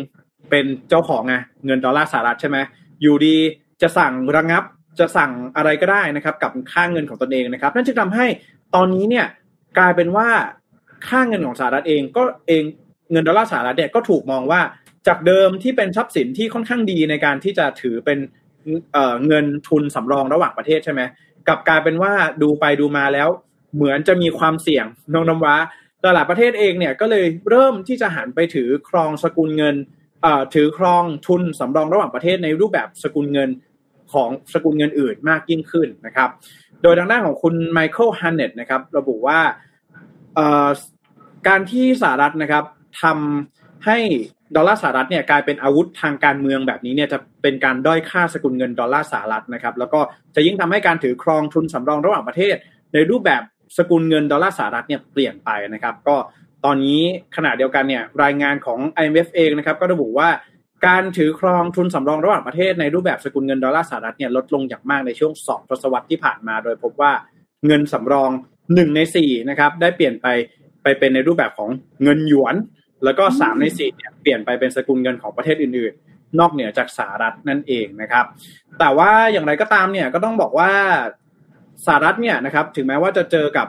[0.51, 1.35] เป็นเจ้าของไง
[1.67, 2.59] เงินดอลลาร์สหรัฐใช่ไหม
[3.03, 3.37] อยู่ดีๆ
[3.83, 4.63] จะสั่งระงับ
[4.99, 8.27] จะสั่งอะไรก็ได้นะครับ กับค่าเงินของตนเองนะครับ นั่นจึงทำให้
[8.75, 9.27] ตอนนี้เนี่ย
[9.79, 10.29] กลายเป็นว่า
[11.09, 12.63] ค่าเงินของสหรัฐเองก็เอง
[13.13, 14.61] เงินดอลลาร์สหรัฐเนี่ยก็ถูกมองว่า
[15.07, 18.19] จากเดิมที่เป็นทรัพย์สินที่ค่อนข้างดีในการที่จะถือเป็น
[18.93, 21.01] เเงินทุนสำรองระหว่างประเทศใช่ไหม
[21.49, 23.29] กับกลายเป็นว่าดูไปดูมาแล้ว
[23.75, 25.57] เหมือนจะมีความเสี่ยงน้องน้ำว้า
[26.05, 29.77] ตลาดประเทศเองเนี่ยก็เลยเริ่มที่จะหันไปถือครองสกุลเงิน
[30.55, 33.51] ถือครองทุนสำรองระหว่างประเทศในรูปแบบสกุลเงิน
[34.13, 36.29] ของสกุลเงินอื่นมากยิ่งขึ้นนะครับ
[36.83, 39.41] โดยทางด้านของคุณไมเคิลฮาร์ตเน็ตต์นะครับ ระบุว่า
[41.49, 42.65] การที่สหรัฐนะครับ
[43.03, 43.99] ทำให้
[44.57, 50.01] ดอลลาร์สหรัฐเนี่ยกลายเป็นอาวุธทางการเมืองแบบนี้เนี่ยจะเป็นการด้อยค่าสกุลเงินดอลลาร์สหรัฐนะครับแล้วก็
[50.35, 52.57] จะยิ่งทำให้การถือครองทุนสำรองระหว่างประเทศ
[52.95, 53.43] ในรูปแบบ
[53.79, 56.17] สกุลเงินดอลลาร์สหรัฐเนี่ยเปลี่ยนไปนะครับ ก็
[56.65, 57.01] ตอนนี้
[57.37, 60.29] ขณะเดียวกันเนี่ยรายงานของ IMF เองนะครับก็ระบุว่า
[60.87, 67.13] การถือครองทุนสำรองระหว่างประเทศในรูปแบบสกุลเงินดอลลาร์สหรัฐเนี่ยลดลงอย่างมากในช่วงสองทศวรรษที่ผ่านมา โดยพบว่า
[67.67, 68.31] เงินสำรอง
[68.75, 70.27] หนึ่งในสี่นะครับได้เปลี่ยนไป
[70.83, 71.71] ไปเป็นในรูปแบบของ
[72.03, 72.55] เงินหยวน
[73.05, 78.25] แล้วก็สามในสี่เนี่ยเปลี่ยนไปเป็นสกุลเงินของประเทศอื่นๆ นอกเหนือจากสหรัฐนั่นเองนะครับ
[78.79, 80.71] แต่ว่าอย่างไรก็ตามเนี่ยก็ต้องบอกว่า
[81.87, 83.69] สหรัฐเนี่ยนะครับถึงแม้ว่าจะเจอกับ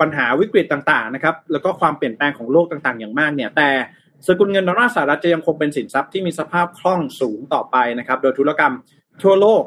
[0.00, 3.68] ปัญหาวิกฤตต่างๆนะครับแล้วก็ความเปลี่ยนแปลงของโลกต่างๆ อย่างมากเนี่ยแต่
[4.26, 8.72] สกุลเงินดอลลาร์สหรัฐจะยังคงเป็นสินทรัพย์ที่มีสภาพคล่องสูงต่อไปนะครับโดยธุรกรรม
[9.22, 9.62] ทั่วโลก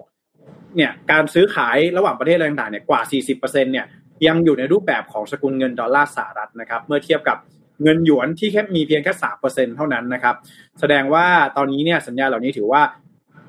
[0.76, 3.02] เนี่ยการซื้อขายระหว่างประเทศต่างๆเนี่ยกว่า
[3.34, 3.86] 40%เนี่ย
[4.28, 7.38] ยังอยู่ในรูปแบบของสกุลเงินดอลลาร์สหรัฐนะครับเมื่อเทียบกับ
[7.84, 10.36] เงินหยวนที่แค่มีเพียงแค่สามเปอร์เซ็นเท่านั้นนะครับ
[10.80, 11.26] แสดงว่า
[11.58, 12.82] ตอนนี้เนี่ยสัญญาเหล่านี้ถือว่า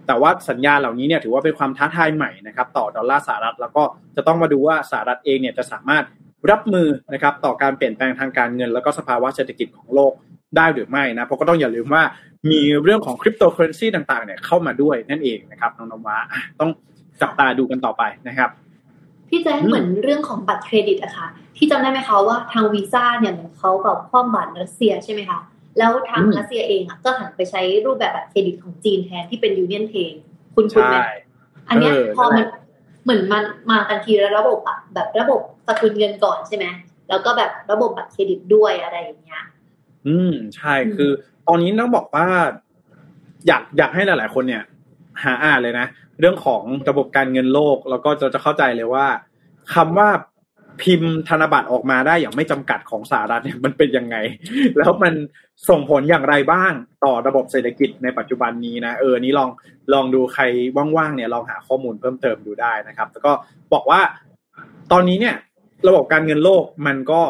[0.07, 3.83] แต่ว่าสัญญาเหล่านี้เนี่ยถือว่าเป็นความท้าทายใหม่นะครับ ต่อดอลลาร์สหรัฐแล้วก็
[4.17, 6.05] จะต้องมาดูว่าสหรัฐเองเนี่ยจะสามารถ
[6.51, 10.13] รับมือนะครับต่อการเปลี่ยนแปลงทางการเงิน แล้วก็สภาวะเศรษฐกิจของโลก
[10.57, 12.03] ได้หรือไม่นะเพราะก็ต้องอย่าลืมว่า
[12.51, 16.17] มีเรื่องของคริปโตเคอเรนซีต่างๆเนี่ยเข้ามาด้วยนั่นเองนะครับน้องนวา
[16.61, 16.71] ต้อง
[17.23, 18.51] จับตาดูกันต่อไปนะครับ
[19.35, 25.39] พี่แจ๊คเหมือนเรื่องของบัตรเครดิตอะค่ะที่จำได้ไหมคะว่าทางวีซ่าเนี่ยเหมือนเขาแบบคว่ำบัตรรัสเซียใช่ไหมคะ
[25.79, 30.21] แล้วทางรัสเซียเองอะก็หันไปใช้รูปแบบบัตรเครดิตของจีนแทนที่เป็น UnionPay
[30.55, 30.97] คุณคุณไหม
[31.69, 32.45] อันเนี้ยพอมัน
[33.05, 36.67] เหมือนมันมากันทีละระบบอะแบบระบบสกุลเงินก่อนใช่ไหม
[37.09, 39.43] แล้วก็แบบระบบบัตรเครดิตด้วยอะไรอย่างเงี้ย
[40.07, 41.11] อืมใช่คือ
[41.49, 42.27] ตอนนี้ต้องบอกว่า
[43.47, 44.63] อยากอยากให้หลาย ๆ คนเนี่ย
[45.23, 45.87] หาอ่านเลยนะ
[46.21, 49.07] เรื่องของระบบการเงินโลก แล้วก็จะจะเข้าใจเลยว่า
[49.75, 50.09] คำว่า
[50.83, 54.17] พิมพ์ธนบัตรออกมาได้อย่างไม่จำกัดของสหรัฐเนี่ยมันเป็นยังไง
[54.79, 55.15] แล้วมัน
[55.69, 56.73] ส่งผลอย่างไรบ้าง
[57.05, 59.51] ต่อระบบเศรษฐกิจในปัจจุบันนี้นะเออนี้ลอง
[59.93, 60.43] ลองดูใคร
[60.97, 63.33] ว่างๆเนี่ยลองหาข้อมูลเพิ่มเติมดูได้นะครับ แล้วก็
[63.73, 64.01] บอกว่า
[64.93, 65.37] ตอนนี้เนี่ย
[65.89, 67.21] ระบบการเงินโลกมันก็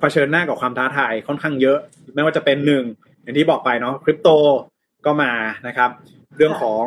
[0.00, 1.78] เผชิญหน้ากับความท้าทายค่อนข้างเยอะ
[2.14, 2.84] ไม่ว่าจะเป็นหนึ่ง
[3.22, 4.28] อย่างที่บอกไปเนาะคริปโต
[5.06, 5.32] ก็มา
[5.66, 5.90] นะครับ
[6.36, 6.84] เรื่องของ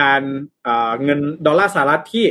[0.00, 0.22] การ
[1.02, 2.26] เงินดอลลาร์สหรัฐที่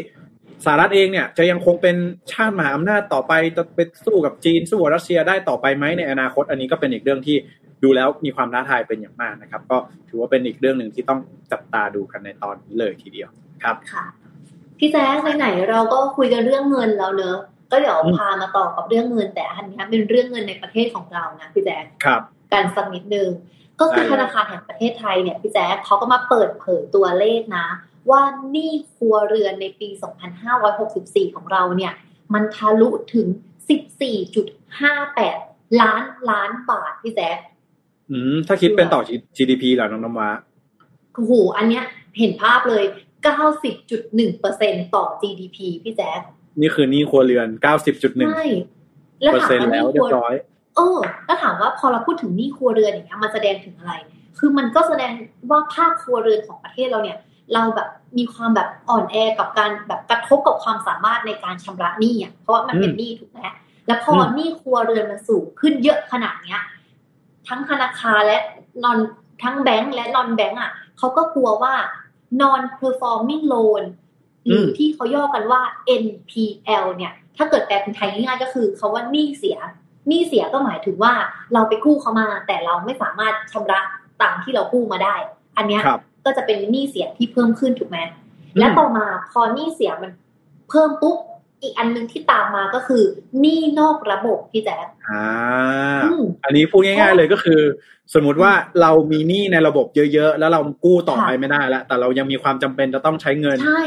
[0.65, 1.95] สหรัฐเองเนี่ยจะยังคงเป็น
[2.32, 7.38] ชาติมหาอำนาจต่อไปจะไปสู้กับจีนสู้กับรัสเซียได้ต่อไปไหมในอนาคต อันนี้ก็เป็นอีกเรื่องที่
[7.84, 9.78] ดูแล้วมีความท้าทายเป็นอย่างมากนะครับ ก็
[10.10, 11.19] ถือว่าเป็นอีกเรื่องหนึ่งที่ต้อง
[11.52, 13.30] จับตาดูกันในตอนนี้เลยทีเดียว
[13.63, 14.06] ครับค่ะ
[14.80, 17.38] พี่แจ๊คไหนๆเราก็คุยกันเรื่องเงินแล้วเนอะ
[17.72, 22.22] ก็เดี๋ยวพามาต่อกับเรื่องเงินแต่อันนี้เป็นเรื่องเงินในประเทศของเรานะพี่แจ๊คครับ
[22.54, 23.30] การสักนิดนึง
[23.80, 27.68] ก็คือธนาคารแห่งประเทศไทยเนี่ยพี่แจ๊คเขาก็มาเปิดเผยตัวเลขนะ
[28.10, 29.89] ว่าหนี้ครัวเรือนในปี
[30.62, 31.94] 2564 ของเราเนี่ย
[32.34, 33.28] มันทะลุถึง
[34.18, 37.38] 14.58 ล้านล้านบาทพี่แจ๊ค
[38.12, 39.02] อืมถ้าคิดเป็นต่อ
[39.38, 40.30] GDP เหรอน้องน้ำว้า
[41.13, 41.84] โอ้โหอันเนี้ย
[42.20, 42.84] เห็นภาพเลย
[43.89, 46.22] 90.1%ต่อ GDP พี่แจ๊ค
[46.62, 47.48] นี่คือหนี้ครัวเรือน
[47.92, 48.46] 90.1ใช่
[49.22, 50.34] แล้วถามว่าแล้วเรียบร้อย
[50.75, 53.93] เออแล้วถามว่าพอเราพูดถึงหนี้ครัวเรือนอย่างเงี้ยมันแสดงถึงอะไร
[54.39, 55.12] คือมันก็แสดง
[55.49, 57.17] ว่าภาคครัวเรือนของประเทศเราเนี่ย
[57.53, 63.39] เราแบบมีความแบบอ่อนแอกับการแบบกระทบกับความสามารถในการชำระหนี้อะเพราะว่ามันเป็นหนี้ถูกไหม
[63.88, 66.62] แล้วพอหนี้ครัวเรือนมันสูงขึ้นเยอะขนาดเนี้ย
[67.47, 68.39] ทั้งธนาคารและ
[68.84, 68.97] นอน
[69.43, 71.73] ทั้งแบงก์และนอนแบงก์อะเขาก็กลัวว่า
[72.41, 73.84] non performing loan
[74.45, 75.62] หรือที่เขาย่อกันว่า
[76.03, 81.13] NPL เนี่ย ถ้าเกิดแปลเป็นไทยง่ายๆก็คือเขาว่าหนี้เสียห นี้เสียก็หมายถึงว่า
[81.54, 83.80] เราไปกู้เขามา แต่เราไม่สามารถชำระ
[84.22, 85.15] ตังที่เรากู้มาได้
[85.58, 85.82] อันเนี้ย
[86.26, 88.00] ก็จะเป็นหนี้เสียที่เพิ่มขึ้นถูกไหม
[88.58, 90.12] และต่อมาพอหนี้เสียมัน
[90.69, 91.17] เพิ่มปุ๊บ
[91.62, 93.04] อีกอันนึงที่ตามมาก็คือ
[93.39, 95.26] หนี้นอกระบบพี่แจ๊คอ่า
[96.43, 97.60] อันนี้พูดง่าย ๆ เลยก็คือ
[98.13, 103.82] สมมุติว่าเรามีหนี้ในระบบเยอะๆ แล้วเรากู้ต่อไปไม่ได้แล้ว แต่เรายังมีความจำเป็นจะต้องใช้เงิน ใช่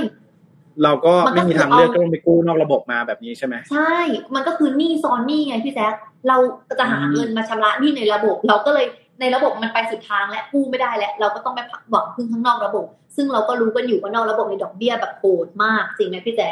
[0.85, 3.96] เราก็ไม่มีทางเลือกก็ต้องไปกู้นอกระบบมาแบบนี้ใช่ไหมใช่
[4.35, 5.94] มันก็คือหนี้ซ้อนหนี้ไงพี่แจ๊ค
[6.28, 6.37] เรา
[6.78, 8.87] จะหาเงินมาชำระหนี้ในระบบ เราก็เลย
[9.20, 16.50] ในระบบมันไปสุดทางและกู้ไม่ได้แล้วเราก็ต้องไปหวังพึ่งข้างนอกระบบ ซึ่งเราก็รู้กันอยู่ว่านอกระบบเนี่ยดอกเบี้ยแบบโหดมากจริงไหมพี่แจ๊ค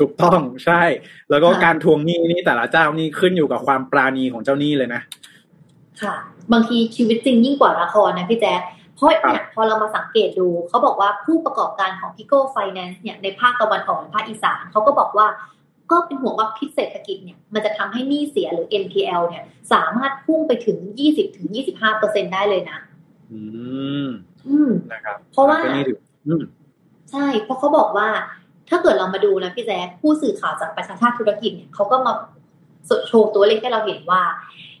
[0.00, 0.82] ถูกต้องใช่
[1.30, 5.02] แล้วก็การทวงหนี้นี่แต่ละเจ้านี่ขึ้นอยู่กับความปราณีของเจ้าหนี้เลยนะ
[6.02, 6.14] ค่ะ
[6.52, 15.26] บางทีชีวิตจริงยิ่งกว่าละครนะพี่แจ๊คเพ ราะเนี่ยพอเรามาสังเกตดูเขาบอกว่าผู้ประกอบการของพิโก้ไฟแนนซ์เนี่ยในภาคตะวันออกและภาคอีสานเขาก็บอกว่า
[15.90, 22.78] ก็เป็นห่วงว่าพิษเศรษฐกิจเนี่ยมันจะทำให้หนี้เสียหรือ NPL เนี่ยสามารถพุ่งไปถึง 20ถึง25เปอร์เซ็นได้เลยนะ
[23.32, 23.40] อื
[24.06, 24.08] ม
[24.48, 25.58] อืมนะครับ เพราะว่า
[27.10, 28.08] ใช่ เพราะเขาบอกว่า
[28.68, 32.12] ถ้าเกิดเรามาดูนะพี่แจ๊คผู้สื่อข่าวจากประชาชาติธุรกิจเนี่ยเขาก็มา
[33.08, 34.22] โชว์ตัวเลขให้เราเห็นว่า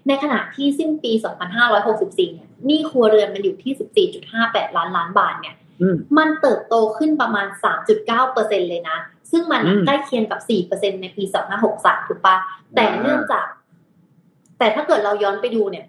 [0.08, 1.12] ในขณะที่สิ้นปี
[1.72, 4.08] 2564 เนี่ยหนี้ครัวเรือนมันอยู่ที่
[4.40, 5.54] 14.58 ล้านล้านบาทเนี่ย
[6.18, 7.46] มันเติบโตขึ้นประมาณ
[7.88, 8.98] 3.9เปอร์เซ็นเลยนะ
[9.30, 11.24] ซึ่งมันใกล้เคียงกับ 4%ในปี
[11.66, 12.36] 2563 ถูกปะ
[12.74, 13.46] แต่เนื่องจาก
[14.58, 15.86] แต่ถ้าเกิดเราย้อนไปดูเนี่ย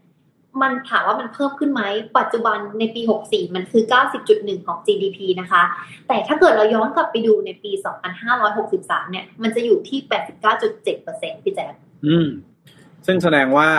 [0.61, 1.81] มันถามว่ามันเพิ่มขึ้นไหม
[2.17, 3.83] ปัจจุบันในปี 64 มันคือ
[4.25, 5.63] 90.1 ของ GDP นะคะ
[6.07, 7.71] แต่ถ้าเกิดเราย้อนกลับไปดูในปี
[8.41, 9.99] 2563 เนี่ย มันจะอยู่ที่
[10.71, 11.73] 89.7%พี่แจ๊ค
[12.07, 12.27] อืม
[13.05, 13.69] ซึ่งแสดงว่า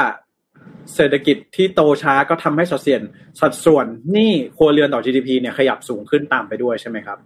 [0.95, 3.03] เศรษฐกิจที่โตช้าก็ทำให้สัดส่วน
[3.41, 7.19] สัดส่วนนี่ครัวเรือนต่อ GDP เนี่ยขยับสูงขึ้นตามไปด้วยใช่ไหมครับ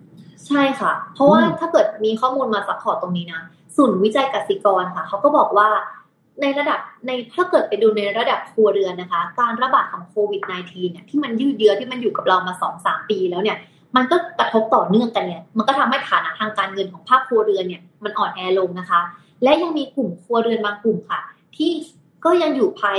[0.47, 3.41] ใช่ค่ะ เพราะว่าถ้าเกิดมีข้อมูลมา support ตรงนี้นะ
[3.77, 5.69] ศูนย์วิจัยกสิกรค่ะเขาก็บอกว่า
[6.41, 13.57] ในระดับในถ้าเกิดไปดูในระดับครัวเรือนนะคะ การระบาดของโควิด -19 เนี่ยที่มันยืดเยื้อที่มันอยู่กับเรามาสองสามปีแล้วเนี่ย
[13.97, 19.01] มันก็กระทบต่อเนื่องกันเนี่ย มันก็ทำให้ฐานะทางการเงินของภาคครัวเรือนเนี่ยมันอ่อนแอลงนะคะ
[19.43, 21.21] และยังมีกลุ่มครัวเรือนบางกลุ่มค่ะ
[21.57, 21.71] ที่
[22.25, 22.99] ก็ยังอยู่ภาย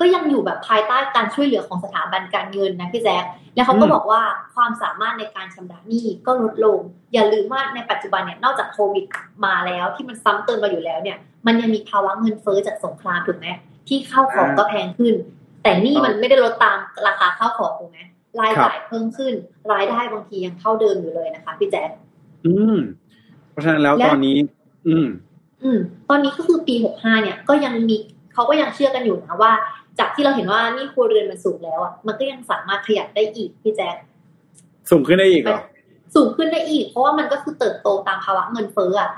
[0.00, 4.22] ก็ยังอยู่แบบภายใต้การช่วยเหลือของสถาบันการเงินนะพี่แจ๊คแล้วเขาก็บอกว่า
[4.54, 6.78] ความสามารถในการชำระหนี้ก็ลดลง
[7.12, 9.04] อย่าลืมว่าในปัจจุบันเนี่ยนอกจากโควิด
[9.46, 13.48] มาแล้วที่มันซ้ำเติมมาอยู่แล้วเนี่ย มันยังมีภาวะเงินเฟ้อจากสงครามถูกไหม
[13.88, 15.14] ที่ข้าวของก็แพงขึ้น
[15.62, 17.98] แต่นี่มันไม่ได้ลดตามราคาข้าวของถูกไหม
[18.40, 19.34] รายจ่ายเพิ่มขึ้น
[19.72, 21.90] รายได้บางทียังเท่าเดิมอยู่เลยนะคะพี่แจ๊ค
[22.46, 22.76] อืม
[23.50, 24.36] เพราะฉะนั้นแล้วตอนนี้
[24.88, 25.08] อืม
[25.62, 27.96] อืม ตอนนี้ก็คือปีหกห้าเนี่ย ก็ยังมี
[28.32, 29.52] เขเขาก็ยังเชื่อกันอยู่นะว่า
[30.00, 33.96] จากที่เราเห็นว่านี่ครัวเรือนมันสูงแล้วอะมันก็ยังสามารถขยับได้อีกพี่แจ๊ค
[34.90, 35.60] สูงขึ้นได้อีกเหรอ
[36.14, 39.10] สูงขึ้นได้อีก เพราะว่ามันก็คือเติบโตตามภาวะเงินเฟ้ออะ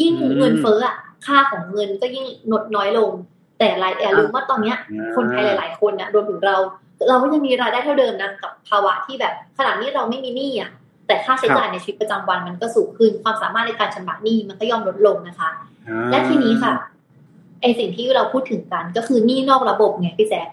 [0.00, 0.94] ยิ่งอืมเงินเฟ้ออะ
[1.26, 3.10] ค่าของเงินก็ยิ่งลดน้อยลง
[3.58, 4.76] แต่รายอย่าลืมว่าตอนเนี้ย
[5.16, 6.56] คนไทยหลาย ๆ คนนะรวมถึงเรา
[7.08, 10.70] เราก็ยังมีรายได้เท่าเดิมนะกับภาวะที่แบบขนาดนี้เราไม่มีหนี้อะ
[11.06, 15.50] แต่ค่าใช้จ่ายในชีวิตประจำวันมันก็สูงขึ้นความสามารถในการชำระหนี้มันก็ย่อมลดลงนะคะ
[15.88, 16.95] อ่าและทีนี้ค่ะไอ
[17.78, 20.48] สิ่งที่เราพูดถึงกันก็คือหนี้นอกระบบไงพี่แจ๊ค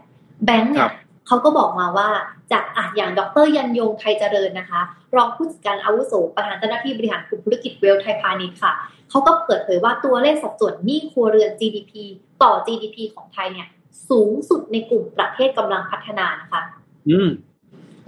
[0.46, 0.94] แบงก์เนี่ครัยบ
[1.28, 2.10] เขาก็บอกมาว่า
[2.52, 4.82] จากอะอย่างดรยันยงไทยเจริญนะคะ
[5.16, 8.74] รองผู้จัดการอาวุโสประธานเจ้าหน้าที่บริหารกลุ่มธุรกิจเวลไทยพาณิชย์ค่ะ
[9.10, 11.92] เขาก็เปิดเผยว่าตัวเลขสัดส่วนหนี้ครัวเรือน GDP
[12.44, 13.68] ต่อ GDP ของไทยเนี่ย
[14.10, 16.62] สูงสุดในกลุ่มประเทศกำลังพัฒนานะคะ
[17.10, 17.30] อืม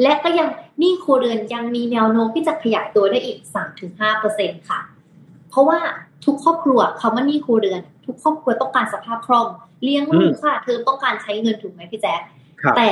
[0.02, 0.48] และก็ยัง
[0.80, 3.38] หนี้ครัวเรือนยังมีแนวโน้มที่จะขยายตัวได้อีก
[4.04, 4.80] 3-5%ค่ะ
[5.50, 5.80] เพราะว่า
[6.26, 9.48] ทุกครอบครัวคำว่าหนี้ครัวเรือน ทุกครอบครัวต้องการสภาพคล่อง
[9.84, 12.20] เลี้ยงลูอืกมค่ะเธอต้องการใช้เงินถูกไหมพี่แจ๊ค
[12.62, 12.88] ครับแต่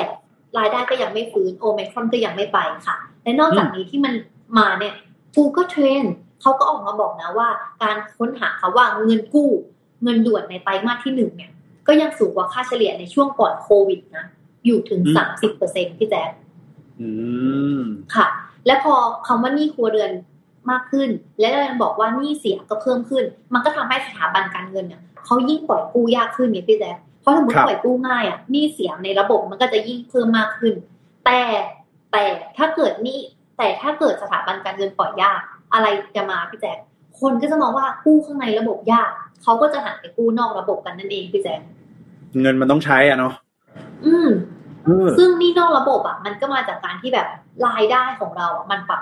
[0.57, 4.13] รายได้ก็ยังไม่ฟื้นโอไมครอนก็ยังไม่ไปค่ะ และนอกจากนี้ที่มัน
[4.57, 4.93] มาเนี่ย
[5.35, 6.07] Google Trend
[6.41, 7.49] เขาก็ออกมาบอกนะว่า
[7.83, 9.49] การค้นหาคำว่าเงินกู้
[10.03, 11.51] เงินด่วนในไตรมาสที่หนึ่งเนี่ย
[11.87, 14.25] ก็ยังสูงกว่าค่าเฉลี่ยในช่วงก่อนโควิดนะ
[14.65, 16.29] อยู่ถึงอืมสามสิบเปอร์เซ็นพี่แจ๊ค
[17.01, 17.09] อื
[17.79, 17.81] ม
[18.15, 18.27] ค่ะ
[18.65, 18.95] และพอ
[19.27, 20.11] คำว่าหนี้ครัวเรือน
[20.71, 23.23] มากขึ้น และเรายังบอกว่าหนี้เสียก็เพิ่มขึ้น
[23.53, 30.73] มันก็ทำให้สถาบันการเงินเนี่ยเขายิ่งปล่อยกู้ยากขึ้นเนี่ยพี่แจ๊คเพราะสมมติครับปล่อยกู้ง่ายอะหนี้เสียในระบบมันก็จะยิ่งเพิ่มมากขึ้น
[31.25, 31.39] แต่
[32.11, 32.23] แต่
[32.57, 33.19] ถ้าเกิดหนี้
[33.57, 35.41] แต่ถ้าเกิดสถาบันการเงินปล่อยยาก
[35.73, 36.77] อะไรจะมาพี่แจ๊ค
[37.19, 39.11] คนก็จะมองว่ากู้ข้างในระบบยาก
[39.43, 41.59] เขาก็จะหันไปกู้นอกระบบกันนั่นเองพี่แจ๊ค
[42.41, 43.33] เงินมันต้องใช้อะเนาะ
[44.05, 44.29] อืม
[44.85, 47.27] เออซึ่งหนี่นอกระบบอะ มันก็มาจากการที่แบบ
[47.67, 49.01] รายได้ของเราอะมันปรับ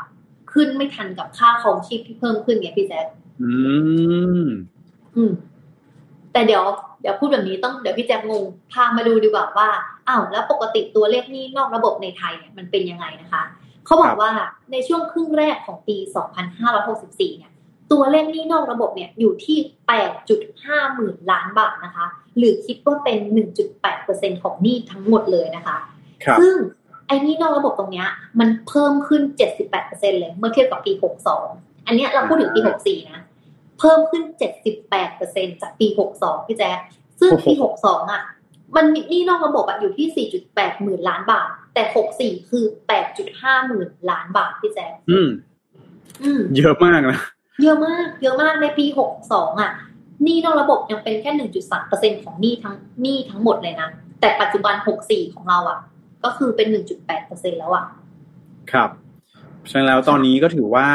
[0.54, 3.06] ขึ้นไม่ทันกับค่าครองชีพที่เพิ่มขึ้นไงพี่แจ๊ค
[3.42, 3.52] อื
[4.44, 4.48] ม
[5.16, 5.32] อืม
[6.32, 6.64] แต่เดี๋ยว
[7.02, 9.70] เดี๋ยวพูดแบบนี้ต้องเดี๋ยวพี่แจ๊คงงพามาดูดีกว่าว่า
[10.08, 13.44] อ้าวแล้วปกติตัวเลขหนี้นอกระบบในไทยเนี่ยมันเป็นยังไงนะคะ
[13.86, 14.32] เขาบอกว่า
[14.72, 15.98] ในช่วงครึ่งแรกของปี
[16.68, 17.52] 2564 เนี่ย
[17.92, 19.58] ตัวเลขหนี้นอกระบบเนี่ยอยู่ที่
[20.28, 22.06] 8.5 หมื่นล้านบาทนะคะ
[22.38, 23.20] หรือคิดว่าเป็น
[23.80, 25.78] 1.8%ของหนี้ทั้งหมดเลยนะคะ
[26.26, 26.56] ครับซึ่ง
[27.12, 28.08] ไอ้หนี่นอกระบบตรงเนี้ย
[28.40, 29.22] มันเพิ่มขึ้น
[29.72, 30.92] 78%เลยเมื่อเทียบกับปี
[31.40, 33.20] 62 อันเนี้ยเราพูดถึงปี 64 นะ
[33.80, 34.24] เพิ่มขึ้น
[34.92, 36.78] 78%จากปี 62 พี่แจ๊ค
[37.20, 38.22] ซึ่งปี 62 อะ
[38.76, 41.84] มันมีหนี่นอกระบบอะอยู่ที่ 4.8 หมื่นล้านบาท แต่
[42.18, 42.64] 64 คือ
[43.16, 45.30] 8.5 หมื่นล้านบาทพี่แจ๊คอืม
[46.24, 47.20] อืม เยอะมากนะ
[47.62, 48.86] เยอะมาก เยอะมากในปี
[49.24, 49.72] 62 อะ
[50.24, 51.32] หนี้นอกระบบยังเป็นแค่
[52.18, 53.90] 1.3%ของหนี้ทั้งหนี้ทั้งหมดเลยนะ
[54.22, 55.80] แต่ปัจจุบัน 64 ของเราอะ
[56.24, 56.68] ก็คือเป็น
[57.14, 57.86] 1.8%แล้วอะ
[58.72, 58.90] ครับ
[59.70, 60.88] ฉะนั้นแล้วตอนนี้ก็ถือว่า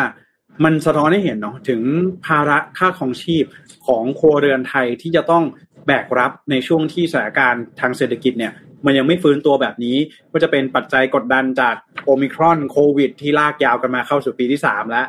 [0.64, 1.80] มันสะท้อนให้เห็นเนาะถึง
[2.26, 3.44] ภาระค่าของชีพ
[3.86, 5.44] ของครัวเรือนไทยที่จะต้อง
[5.86, 8.52] แบกรับในช่วงที่สถานการณ์ทางเศรษฐกิจเนี่ย
[8.86, 9.96] มันยังไม่ฟื้นตัวแบบนี้
[10.32, 15.06] ก็จะเป็นปัจจัยกดดันจากโอมิครอนโควิด ที่ลากยาวกันมาเข้าสู่ปีที่สามแล้ว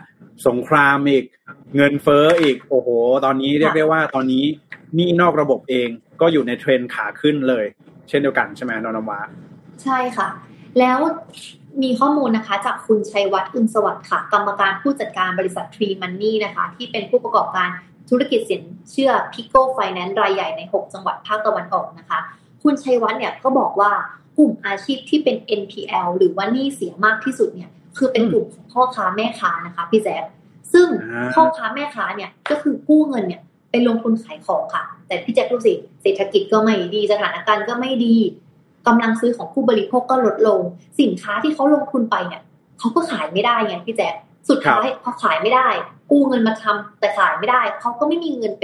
[0.47, 1.25] สงครามอีก
[1.75, 2.87] เงินเฟ้ออีก โอ้โห
[3.25, 4.43] ตอนนี้เรียกได้ว่าตอนนี้
[4.97, 5.89] นี่นอกระบบเอง
[6.21, 7.65] ก็อยู่ในเทรนขาขึ้นเลย
[8.09, 9.19] เช่นเดียวกันใช่ไหมนนวา
[9.83, 10.27] ใช่ค่ะ
[10.79, 10.99] แล้ว
[11.83, 17.69] มีข้อมูลนะคะ จากคุณชัยวัฒน์อึนสวัสดิ์ค่ะ กรรมการผู้จัดการบริษัททรีมันนี่นะคะ ที่เป็นผู้ประกอบการ
[18.09, 18.61] ธุรกิจสิน
[18.91, 22.19] เชื่อ Pico Finance รายใหญ่ใน 6 จังหวัดภาคตะวันออกนะคะ
[22.63, 23.91] คุณชัยวัฒน์เนี่ยก็บอกว่า
[24.37, 30.23] กลุ่มอาชีพที่เป็น NPL หรือว่าหนี้เสียมากที่สุดเนี่ย คือเป็นกลุ่มของพ่อค้าแม่ค้านะคะพี่แจ๊ค
[30.73, 38.15] ซึ่งอ่าพ่อค้าแม่ค้าเนี่ยก็คือกู้เงินเนี่ยไปลงทุนขายของค่ะ แต่พี่แจ๊คดูสิเศรษฐกิจก็ไม่ดีสถานการณ์ก็ไม่ดี
[38.87, 40.59] กำลังซื้อของผู้บริโภคก็ลดลง
[41.01, 42.41] สินค้าที่เขาลงทุนไปเนี่ย
[42.79, 44.13] เขาก็ขายไม่ได้ไงพี่แจ๊ค
[44.49, 45.67] สุดท้ายพอขายไม่ได้
[46.11, 48.63] กู้เงินมาทำแต่ขายไม่ได้เขาก็ไม่มีเงินไป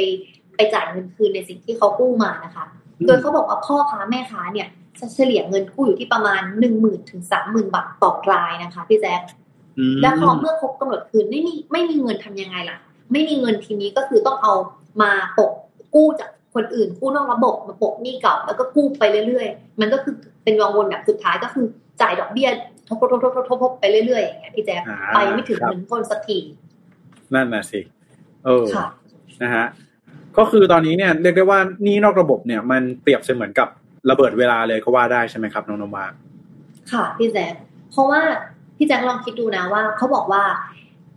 [0.56, 2.66] ไปจ่ายเงินคืนในสิ่งที่เขากู้มานะคะ
[3.06, 4.68] โดยเขาบอกว่าพ่อค้าแม่ค้าเนี่ย
[5.00, 9.22] จะเฉลี่ยเงินกู้อยู่ที่ประมาณหนึ่งหมื่นถึงสามหมื่นบาทต่อรายนะคะพี่แจ๊ค
[9.80, 12.78] อืมแล้วพอเมื่อครบกำหนดคืนไม่มีไม่มีเงินทำยังไงล่ะ
[13.12, 14.54] ไม่มีเงินทีนี้ก็คือต้องเอา
[15.02, 15.52] มาปก
[15.96, 20.14] กู้จาก คนอื่นกู้นอกระบบมาปกหนี้เก่าแล้วก็กู้ไปเรื่อยๆ มันก็คือ
[20.44, 21.66] เป็นวงวนแบบสุดท้ายก็คือ
[22.02, 22.50] จ่ายดอกเบี้ย
[22.88, 26.38] ทบทบทบทบทบไปเรื่อยๆอย่างเงี้ยพี่แจ๊คอ่าไปไม่ถึงครับเงินต้นสักที
[27.34, 27.80] นั่นน่ะสิ
[28.46, 28.88] เออค่ะ
[29.44, 29.66] นะฮะ
[30.38, 33.68] ก็คือตอนนี้เนี่ยเรียกได้ว่าหนี่นอกระบบเนี่ย มันเปรียบเสมือนกับ
[34.10, 36.06] ระเบิดเวลาเลยก็ว่าได้ใช่ไหมครับน้องนมา
[36.92, 37.54] ค่ะพี่แจ๊ค
[37.92, 38.22] เพราะว่า
[38.78, 40.44] พี่แจ๊คลองคิดดูนะว่าเขาบอกว่า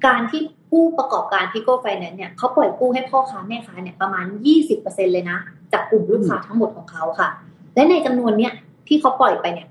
[0.07, 0.43] การที่
[0.77, 4.25] ผู้ประกอบการพิโก้ไฟแนนซ์เนี่ยเขาปล่อยกู้ให้พ่อค้าแม่ค้าเนี่ยประมาณ
[4.69, 5.39] 20%เลยนะ
[5.73, 7.29] จากกลุ่มลูกค้าทั้งหมดของเขาค่ะ
[7.75, 8.53] และในจำนวนเนี้ย
[8.89, 9.69] ที่เขาปล่อยไปเนี่ย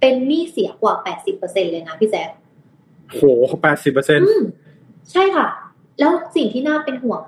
[0.00, 0.94] เป็นหนี้เสียกว่า
[1.32, 2.28] 80%เลยนะพี่แจ๊ค
[3.10, 3.20] โห
[3.62, 4.42] แปดสิบเปอร์เซ็นต์อืม
[5.12, 5.46] ใช่ค่ะ
[6.00, 7.20] แล้วสิ่งที่น่าเป็นห่วง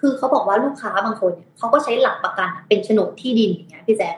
[0.00, 4.14] คือเขาบอกว่าลูกค้าบางคนเนี่ยเขาก็ใช้หลักประกันเป็นโฉนดที่ดินอย่างเงี้ยพี่แจ๊ค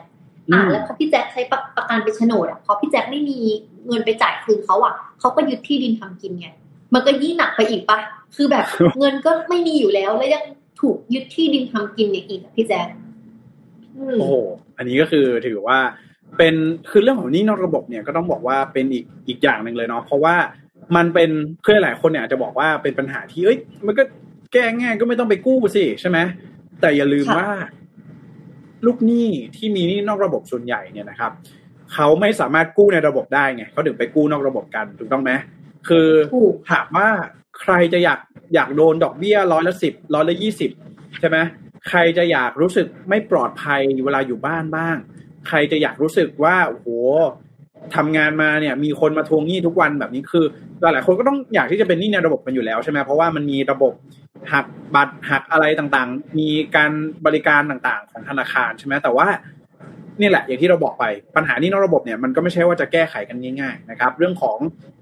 [0.53, 1.41] อ่าแล้วพอพี่แจ๊คใช้
[1.77, 3.39] ประกันเป็นโฉนดอะพอพี่แจ๊คไม่มี
[3.87, 6.47] เงินไปจ่ายคืนเขาอะเขาก็ยึดที่ดินทำกินไง
[6.93, 7.99] มันก็ยิ่งหนักไปอีกปะ
[8.35, 8.65] คือแบบ
[8.99, 10.43] เงินก็ไม่มีอยู่แล้ว แล้วยัง
[10.81, 12.87] ถูกยึดที่ดินทำกินเนี่ยอีกพี่แจ๊ค
[14.19, 14.33] โอ้โห
[14.77, 15.79] อันนี้ก็คือถือว่า
[16.37, 16.55] เป็น
[16.89, 20.35] คือเรื่องของนี้นอกระบบเนี่ยก็ต้องบอกว่าเป็นอีกอีกอย่างหนึ่งเลยเนาะเพราะว่า
[20.95, 21.29] มันเป็น
[21.61, 24.03] เพื่อหลายคนเนี่ยจะบอกว่าเป็นปัญหาที่เอ้ย มันก็
[24.53, 26.17] แก้ง่ายก็ไม่ต้องไปกู้สิใช่ไหม
[26.81, 27.49] แต่อย่าลืมว่า
[28.85, 31.31] ลูกหนี้ที่มีหนี้นอกระบบส่วนใหญ่เนี่ยนะครับ
[31.93, 35.31] เขาไม่สามารถกู้ในระบบได้ไงเขาถึงไปกู้นอกระบบกันถูกต้องไหม
[35.87, 36.07] คือ
[36.71, 37.09] ถามว่า
[37.63, 38.19] ใครจะอยาก
[38.55, 40.71] อยากโดนดอกเบี้ยร้อยละสิบร้อยละยี่สิบ
[41.19, 41.37] ใช่ไหม
[41.89, 44.95] ใครจะอยากรู้สึกไม่ปลอดภัยเวลาอยู่บ้านบ้าง
[45.47, 46.87] ใครจะอยากรู้สึกว่าโอ้โห
[47.95, 50.45] ทำงานมาเนี่ย มีคนมาทวงหนี้ทุกวันแบบนี้คือ
[50.81, 53.93] หลายคนก็ต้องอยากที่จะเป็นหนี้ในระบบมันอยู่แล้วใช่ไหมเพราะว่ามันมีระบบ
[54.53, 56.91] หักบัตรหักอะไรต่างๆ มีการ
[57.25, 59.27] บริการต่างๆ ของธนาคารใช่ไหมแต่ว่า
[60.21, 64.57] นี่แหละอย่างที่เราบอกไปปัญหานี้นอกระบบเนี่ยมันก็ไม่ใช่ว่าจะแก้ไขกันง่าย ๆ นะครับ เรื่องของ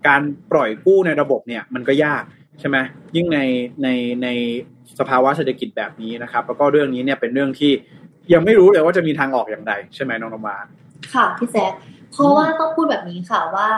[0.08, 0.22] การ
[0.52, 2.24] ปล่อยกู้ในระบบเนี่ยมันก็ยาก
[2.60, 2.78] ใช่ไหม
[3.16, 3.40] ยิ่งใน
[3.84, 3.88] ใน
[4.24, 4.28] ใน
[5.00, 7.72] สภาวะเศรษฐกิจแบบนี้นะครับ แล้วก็เรื่องนี้เนี่ยเป็นเรื่องที่
[8.34, 10.56] ยังไม่รู้เลยว่าจะมีทางออกอย่างไรใช่ไหมน้องนมา
[11.14, 11.72] ค่ะพี่แซค
[12.12, 13.70] เพราะว่าต้องพูดแบบนี้ค่ะว่า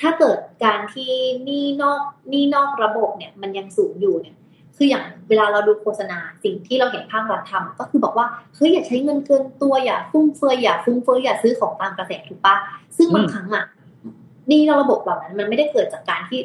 [0.00, 1.12] ถ้าเกิดการที่
[1.48, 2.00] นี่นอก
[2.32, 4.36] นี่นอกระบบเนี่ยมันยังสูงอยู่เนี่ย
[4.76, 12.54] คืออย่างเวลาเราดูโฆษณาสิ่งที่เราเห็นภาครัฐทำก็คือบอกว่าเฮ้ยอย่าใช้เงินเกินตัวอย่าฟุ่มเฟือยอย่าฟุ่มเฟือยอย่าซื้อของตามกระแสถูกปะ
[12.96, 13.64] ซึ่งบางครั้งอะ
[14.50, 16.40] นี่ระบบเหล่านั้นมันไม่ได้เกิดจากการที่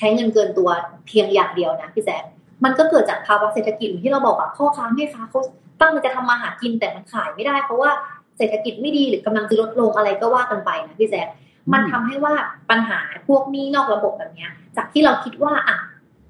[0.00, 0.68] ใช้เงินเกินตัว
[1.06, 2.18] เพียงอย่างเดียวนะพี่แจ๊
[2.64, 5.40] มันก็เกิดจากภาวะเศรษฐกิจที่เราบอกว่าพ่อค้าแม่ค้าเขา
[5.80, 7.90] ตั้งจะทำมาหากินแต่มันขายไม่ได้ เพราะว่า
[8.38, 11.22] เศรษฐกิจไม่ดีหรือกำลังจะลดลงอะไรก็ว่ากันไปนะพี่แจ๊
[11.72, 12.34] มันทำให้ว่า
[12.70, 15.76] ปัญหาพวกนี้นอกระบบแบบนี้จากที่เราคิดว่าอะ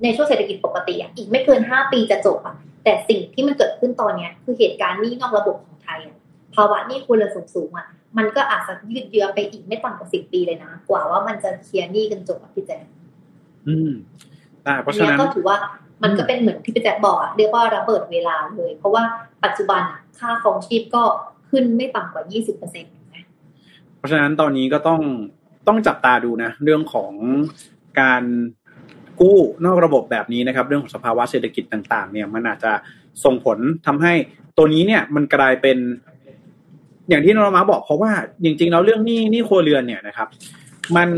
[0.02, 6.16] ในช่วงเศรษฐกิจปกติอะอีกไม่เกินห้าปีจะจบอะแต่สิ่งที่มันเกิดขึ้นตอนเนี้ยคือเหตุการณ์นี้นอกระบบของไทยอะ
[6.54, 7.86] ภาวะนี้ควรเสูงสูงอะ
[8.18, 12.78] มันก็อาจจะยืดเยื้อไปอีกไม่ต่ำกว่าสิบปีเลยนะ กว่าว่ามันจะเคลียร์หนี้กันจบพี่แจ๊
[13.68, 13.90] อืม
[14.66, 15.56] อ่าเพราะฉะนั้นก็ถือว่า
[16.02, 19.02] มันก็เป็นเหมือนที่พี่แจ๊คบอกเรียกว่าระเบิดเวลาเลย เพราะว่า
[19.44, 19.82] ปัจจุบัน
[20.18, 21.02] ค่าครองชีพก็
[21.50, 22.94] ขึ้นไม่ต่ำกว่ายี่สิบเปอร์เซ็นต์
[23.98, 25.00] เพราะฉะนั้นตอนนี้ก็ต้อง
[25.68, 27.12] ต้องจับตาดูนะ เรื่องของ
[28.00, 28.22] การ
[29.20, 32.72] กู้นอกระบบแบบนี้นะครับ เรื่องของสภาวะเศรษฐกิจต่าง ๆ เนี่ย มันอาจจะ
[33.24, 34.12] ส่งผลทำให้
[34.56, 35.78] ตัวนี้เนี่ยมันกลายเป็น
[37.08, 38.12] อย่างที่นรมาบอกเพราะว่า
[38.44, 40.28] จริงๆแล้วเรื่องนี้นี่ครัวเรือนเนี่ยนะครับ
[40.96, 41.08] มัน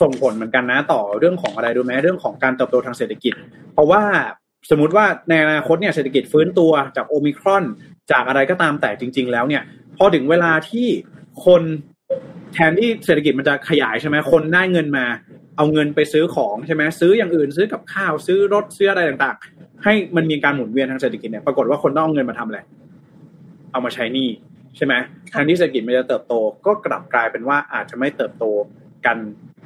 [0.00, 3.34] ส่งผลเหมือนกันนะต่อเรื่องของอะไรดูไหมเรื่องของการเติบโตทางเศรษฐกิจ
[3.74, 4.02] เพราะว่า
[4.70, 7.64] สมมติว่าในอนาคตเนี่ยเศรษฐกิจฟื้นตัวจากโอมิครอน
[8.12, 9.62] จากอะไรก็ตามแต่จริง ๆ แล้วเนี่ย
[9.96, 10.86] พอถึงเวลาที่
[11.44, 11.62] คน
[12.54, 15.06] แทนที่เศรษฐกิจมันจะขยายใช่ไหมคนได้เงินมา
[15.56, 22.60] เอาเงินไปซื้อของใช่ไหมซื้ออย่างอื่นซื้อกับข้าวซื้อรถซื้ออะไรต่างๆ ให้มันมีการหมุนเวียนทางเศรษฐกิจเนี่ยปรากฏว่าคนต้องเอาเงินมาทำอะไร
[23.72, 24.28] เอามาใช้หนี้
[24.76, 24.94] ใช่ไหม
[25.34, 26.34] ทางที่เศรษฐกิจมันจะเติบโต
[26.66, 28.44] ก็กลับกลายเป็นว่าอาจจะไม่เติบโต
[29.06, 29.16] กัน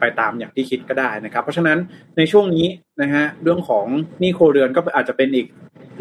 [0.01, 1.79] ไปตามอย่างที่คิดก็ได้นะครับ เพราะฉะนั้น
[2.17, 2.67] ในช่วงนี้
[3.03, 3.87] นะฮะเรื่องของ
[4.21, 5.47] หนี้โครเรือนก็อาจจะเป็นอีก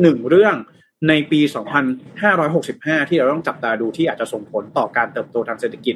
[0.02, 0.56] หนึ่งเรื่อง
[1.10, 1.40] ในปี
[2.26, 5.96] 2565 ที่เราต้องจับตาดูที่อาจจะส่งผลต่อการเติบโตทางเศรษฐกิจ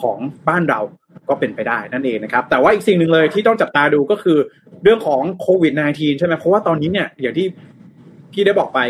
[0.00, 0.18] ของ
[0.48, 0.80] บ้านเรา
[1.28, 4.38] ก็เป็นไปได้นั่นเองนะครับ แต่ว่าอีกสิ่งหนึ่งเลยที่ต้องจับตาดูก็คือ
[4.82, 7.46] เรื่องของโควิด -19 ใช่ไหมเพราะว่าตอนนี้เนี่ยอย่างที่
[8.32, 8.80] พี่ได้บอกไป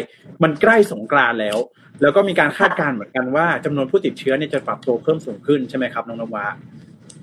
[0.42, 1.58] มันใกล้สงกรานแล้ว
[2.02, 6.46] แล้วก็มีการคาดการณ์เหมือนกันว่าจำนวนผู้ติดเชื้อเนี่ยจะปรับตัวเพิ่มสูงขึ้นใช่ไหมครับน้องนวา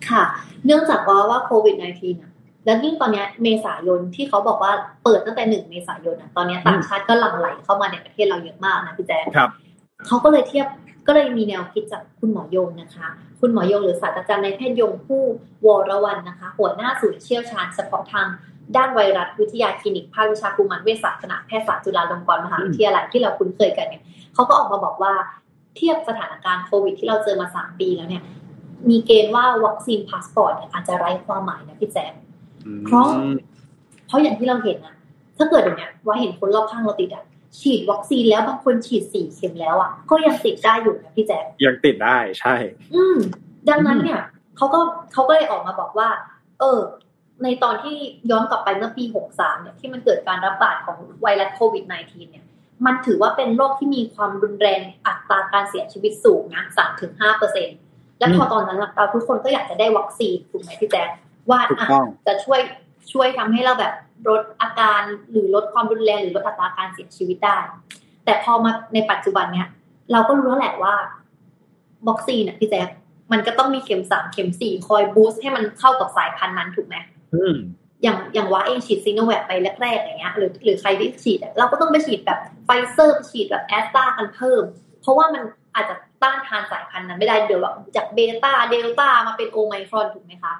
[0.10, 0.24] ค่ะ
[0.66, 2.32] เนื่องจากว่าว่าโควิด -19 อะ
[2.66, 4.72] แล้วยิ่งตอนนี้เมษายนที่เขาบอกว่า
[5.04, 9.50] เปิดตั้งแต่หนึ่งเมษายนอะตอนนี้ต่างชาติก็หลั่งไหลเข้ามาในประเทศเราเยอะมากนะพี่แจ๊คครับ
[10.08, 10.68] เขาก็เลยเทียบ
[11.08, 13.08] ก็เลยมีแนวคิดจากคุณหมอยงนะคะ
[13.39, 15.22] คุณหมอยงหรือศาสตราจารย์ในแพทย์ยงผู้
[15.66, 18.28] วรวันนะคะ หัวหน้าศูนย์เชี่ยวชาญเฉพาะทาง
[18.76, 25.13] ด้านไวรัสวิทยาคลินิกภาควิชากุมารเวชศาสตร์คณะแพทยศาสตร์จุฬาลงกรณ์มหาวิทยาลัยที่เราคุ้นเคยกันเนี่ยเขาก็ออกมาบอกว่า
[25.76, 28.24] เทียบสถานการณ์โควิดที่เราเจอมาสามปีแล้วเนี่ย
[28.89, 32.13] มีเกณฑ์ว่าวัคซีนพาสปอร์ตอาจจะไร้ความหมายนะพี่แจ๊ค
[32.86, 33.08] เพราะ
[34.08, 34.96] เพราะอย่างที่เราเห็นนะ
[35.38, 37.26] ถ้าเกิดอย่างเนี้ยว่าเห็นคนรอบข้างเราติดอะ
[37.60, 42.56] ฉีดวัคซีนแล้วบางคนฉีดสี่เข็มแล้วอะ ก็ยังติดได้อยู่นะพี่แจ๊คยังติดได้ใช่
[42.93, 43.17] อืม
[43.69, 44.22] ดังนั้นเนี่ย
[44.58, 44.80] เขาก็
[45.13, 46.10] เขาก็เลยออกมาบอกว่า
[46.60, 46.80] เออ
[47.43, 47.96] ในตอนที่
[48.32, 52.45] ย้อนกลับไปเมื่อปีหกสามเนี่ยที่มันเกิดการระบาดของไวรัสโควิด -19 เนี่ย
[52.86, 57.70] มันถือว่าเป็นโรคที่มีความรุนแรงอัตราการเสียชีวิตสูงนะสามถึงห้าเปอร์เซ็น
[58.24, 61.09] และพอตอนนั้นเราทุกคนก็อยากจะได้วัคซีนถูกไหมพี่แจ๊ค
[61.49, 61.88] ว่าอะ
[62.28, 62.59] จะช่วย
[63.11, 63.93] ช่วยทำให้เราแบบ
[64.30, 65.01] ลดอาการ
[65.32, 67.57] หรือลดความรุนแรงหรือลดอัตราการเสียชีวิตได้
[68.26, 69.67] แต่พอมาในปัจจุบันเนี้ย
[70.11, 70.93] เราก็รู้แล้วแหละว่า
[72.09, 72.88] วัคซีนอะพี่แจ๊ค
[73.32, 76.95] มันก็ต้องมีเข็มสามเข็มสี่คอย boost ให้มันเข้ากับสายพันธุ์นั้นถูกไหม
[78.03, 79.51] อย่างอย่างวาเองฉีดซีโนแวคไป
[79.82, 84.63] แรกๆอย่างเงี้ยหรือหรือใครที่ฉีดเราก็ต้องไปฉีดแบบไฟเซอร์ฉีดแบบแอสตรากันเพิ่ม
[85.01, 85.43] เพราะว่ามัน
[85.76, 90.53] อาจจะ ต้านทานสายพันธุ์นั้นไม่ได้เดี๋ยวแบบจากเบต้าเดลต้ามาเป็นโอไมครอนถูกไหมคะ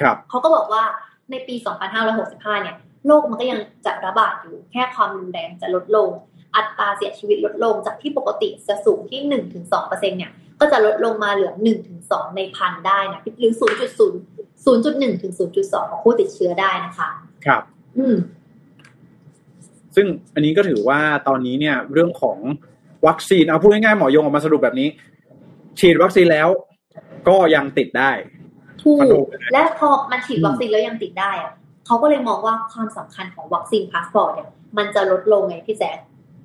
[0.00, 0.82] ครับเขาก็บอกว่า
[1.30, 1.54] ในปี
[2.08, 6.10] 2565 เนี่ยโรคมันก็ยังจะระบาดอยู่ แค่ความรุนแรงจะลดลง
[6.56, 9.20] อัตราเสียชีวิตลดลงจากที่ปกติจะสูงที่
[9.70, 11.52] 1-2%เนี่ยก็จะลดลงมาเหลือ
[11.94, 13.52] 1-2 ในพันได้นะหรือ
[14.18, 17.08] 0.0 0.1 ถึง 0.2 ของผู้ติดเชื้อได้นะคะ
[17.46, 17.62] ครับ
[17.98, 18.16] อืม
[19.94, 22.38] ซึ่งอันนี้ก็ถือว่าตอนนี้เนี่ย เรื่องของ
[23.06, 24.88] วัคซีนเอาพูดง่ายๆหมอยงออกมาสรุปแบบนี้
[25.80, 26.48] ฉีดวัคซีนแล้ว
[27.28, 28.10] ก็ยังติดได้
[28.82, 31.52] ถูมันโดกนและพอมันฉีดวัคซีนแล้วยังติดได้อะ
[31.86, 35.98] เขาก็เลยมองว่าความสำคัญของวัคซีนพาสปอร์ตเนี่ยมันจะลดลงไงพี่แจ๊ค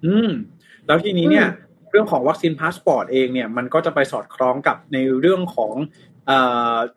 [0.06, 0.30] อืม
[0.88, 5.72] แล้วทีนี้เนี่ยอืมเรื่องของวัคซีนพาสปอร์ตเองเนี่ยมันก็จะไปสอดคล้องกับในเรื่องของ
[6.13, 6.13] เ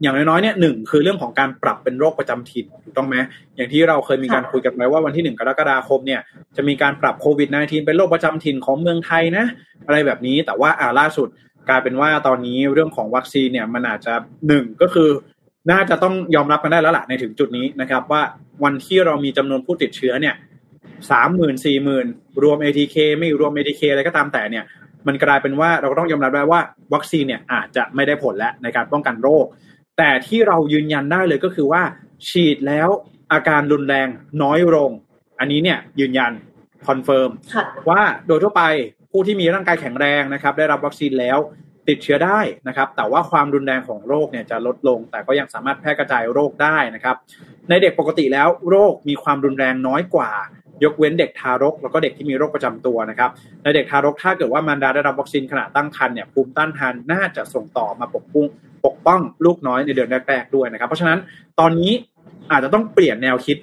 [0.03, 3.17] ออย่างน้อยๆเนี่ยหนึ่งคือเรื่องของการปรับเป็นโรคประจำถิ่นถูกต้องไหม
[3.57, 6.21] อย่างที่เราเคยมีการคุยกันไว้ว่าวันที่หนึ่งกรกฎาคมเนี่ย
[6.57, 9.45] จะมีการปรับโควิด -19 เป็นโรคประจำถิ่นของเมืองไทยนะ
[9.87, 11.29] อะไรแบบนี้แต่ว่าอ่าล่าสุด
[11.69, 14.15] กลายเป็นว่าตอนนี้เรื่องของวัคซีนเนี่ยมันอาจจะ
[14.49, 15.11] หนึ่งก็คือ
[15.71, 18.23] น่าจะต้องยอมรับกันได้แล้วล่ะในถึงจุดนี้นะครับ ว่า
[18.65, 20.35] วันที่เรามีจำนวนผู้ติดเชื้อเนี่ย
[21.11, 22.07] สามหมื่นสี่หมื่น
[22.43, 24.65] รวม ATK ไม่รวม ATK อะไรก็ตามแต่เนี่ย
[25.07, 26.61] มันกลายเป็นว่าเราก็ต้องยอมรับได้ว่า
[26.95, 29.45] วัคซีนเนี่ยอาจจะไม่ได้ผลแล้วในการป้องกันโรค
[29.99, 31.83] แต่ที่เรายืนยันได้เลยก็คือว่า
[32.29, 32.89] ฉีดแล้ว
[33.33, 34.09] อาการรุนแรง
[34.43, 34.91] น้อยลง
[35.41, 36.33] อันนี้เนี่ยยืนยัน
[36.87, 38.63] confirm ค่ะว่าโดยทั่วไป
[39.11, 41.39] ผู้ที่มีร่างกายแข็งแรงนะครับ ได้รับวัคซีนแล้ว
[41.89, 47.17] ติดเชื้อได้นะครับ แต่ว่าความรุนแรงของโรคเนี่ยจะลดลง แต่ก็ยังสามารถแพร่กระจายโรคได้นะครับ
[47.69, 50.31] ในเด็กปกติแล้วโรคมีความรุนแรงน้อยกว่า
[50.85, 53.31] ยกเว้นเด็กทารก แล้วก็เด็กที่มีโรคประจำตัวนะครับ
[53.63, 58.47] ในเด็กทารกถ้าเกิดว่ามารดาได้รับวัคซีนขณะตั้งครรภ์เนี่ยภูมิต้านทานน่าจะส่งต่อมาปกป้อง
[58.87, 61.19] ปกป้องลูกน้อยในเดือนแรกๆด้วยนะครับ เพราะฉะนั้น
[61.61, 61.93] ตอนนี้
[62.51, 63.57] อาจจะต้องเปลี่ยนแนวคิด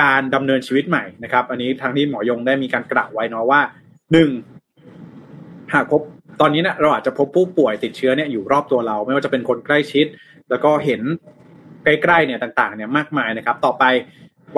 [0.00, 3.60] การดำเนินชีวิตใหม่นะครับ อันนี้ทางที่หมอยงได้มีการกล่าวไว้เนาะว่า
[4.12, 4.30] หนึ่ง
[5.72, 6.00] หากพบ
[6.40, 10.06] ตอนนี้เนี่ยเราอาจจะพบผู้ป่วยติดเชื้อเนี่ยอยู่รอบตัวเรา ไม่ว่าจะเป็นคนใกล้ชิด
[10.50, 11.00] แล้วก็เห็น
[11.84, 13.84] ใกล้ๆเนี่ยต่างๆเนี่ยมากมายนะครับ ต่อไป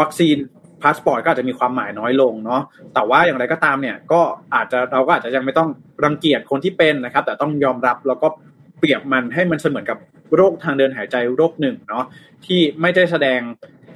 [0.01, 0.37] วัคซีน
[0.83, 2.63] พาสปอร์ตก็อาจจะมีความหมายน้อยลงเนาะ
[2.95, 4.21] แต่ว่าอย่างไรก็ตามเนี่ยก็
[4.55, 5.69] อาจจะเราก็อาจจะยังไม่ต้อง
[6.05, 8.29] รังเกียจคนที่เป็นนะครับ แต่ต้องยอมรับแล้วก็
[8.79, 9.99] เปรียบมันให้มันเสมือนกับ
[10.37, 12.05] โรคทางเดินหายใจโรคหนึ่งเนาะ
[12.47, 13.41] ที่ไม่ได้แสดง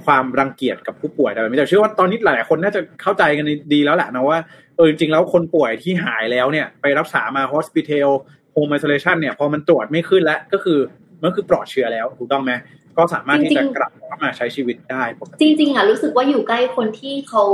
[0.05, 4.39] ความรังเกียจกับผู้ป่วยแต่แบบนี้แต่เชื่อว่าตอนนี้หลายคนน่าจะเข้าใจกันดีแล้วแหละนะว่า
[4.77, 8.11] เออจริงๆแล้วคนป่วยที่หายแล้วเนี่ยไปรักษามา hospital
[8.55, 10.79] home isolation เนี่ยพอมันตรวจไม่ขึ้นแล้วก็คือ
[11.23, 12.53] มันคือปลอดเชื้อแล้วถูกต้องไหม
[12.99, 17.45] ก็สามารถที่จะกลับเข้ามาใช้ชีวิตได้ปกติจริงๆอะรู้สึกว่าอยู่ใกล้คนที่เขา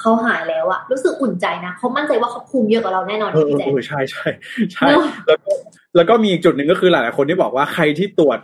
[0.00, 4.26] เขาหายแล้วอะรู้สึกอุ่นใจนะเขามั่นใจว่าเขาภูมิเยอะกว่าเราแน่นอนเออพี่แจ๊คเออใช่ใช่
[4.72, 5.52] ใช่เนอะแล้วก็
[5.96, 8.38] แล้วก็มีอีกจุดหนึ่งก็คือหลายๆคนที่บอกว่าใครที่ตรวจ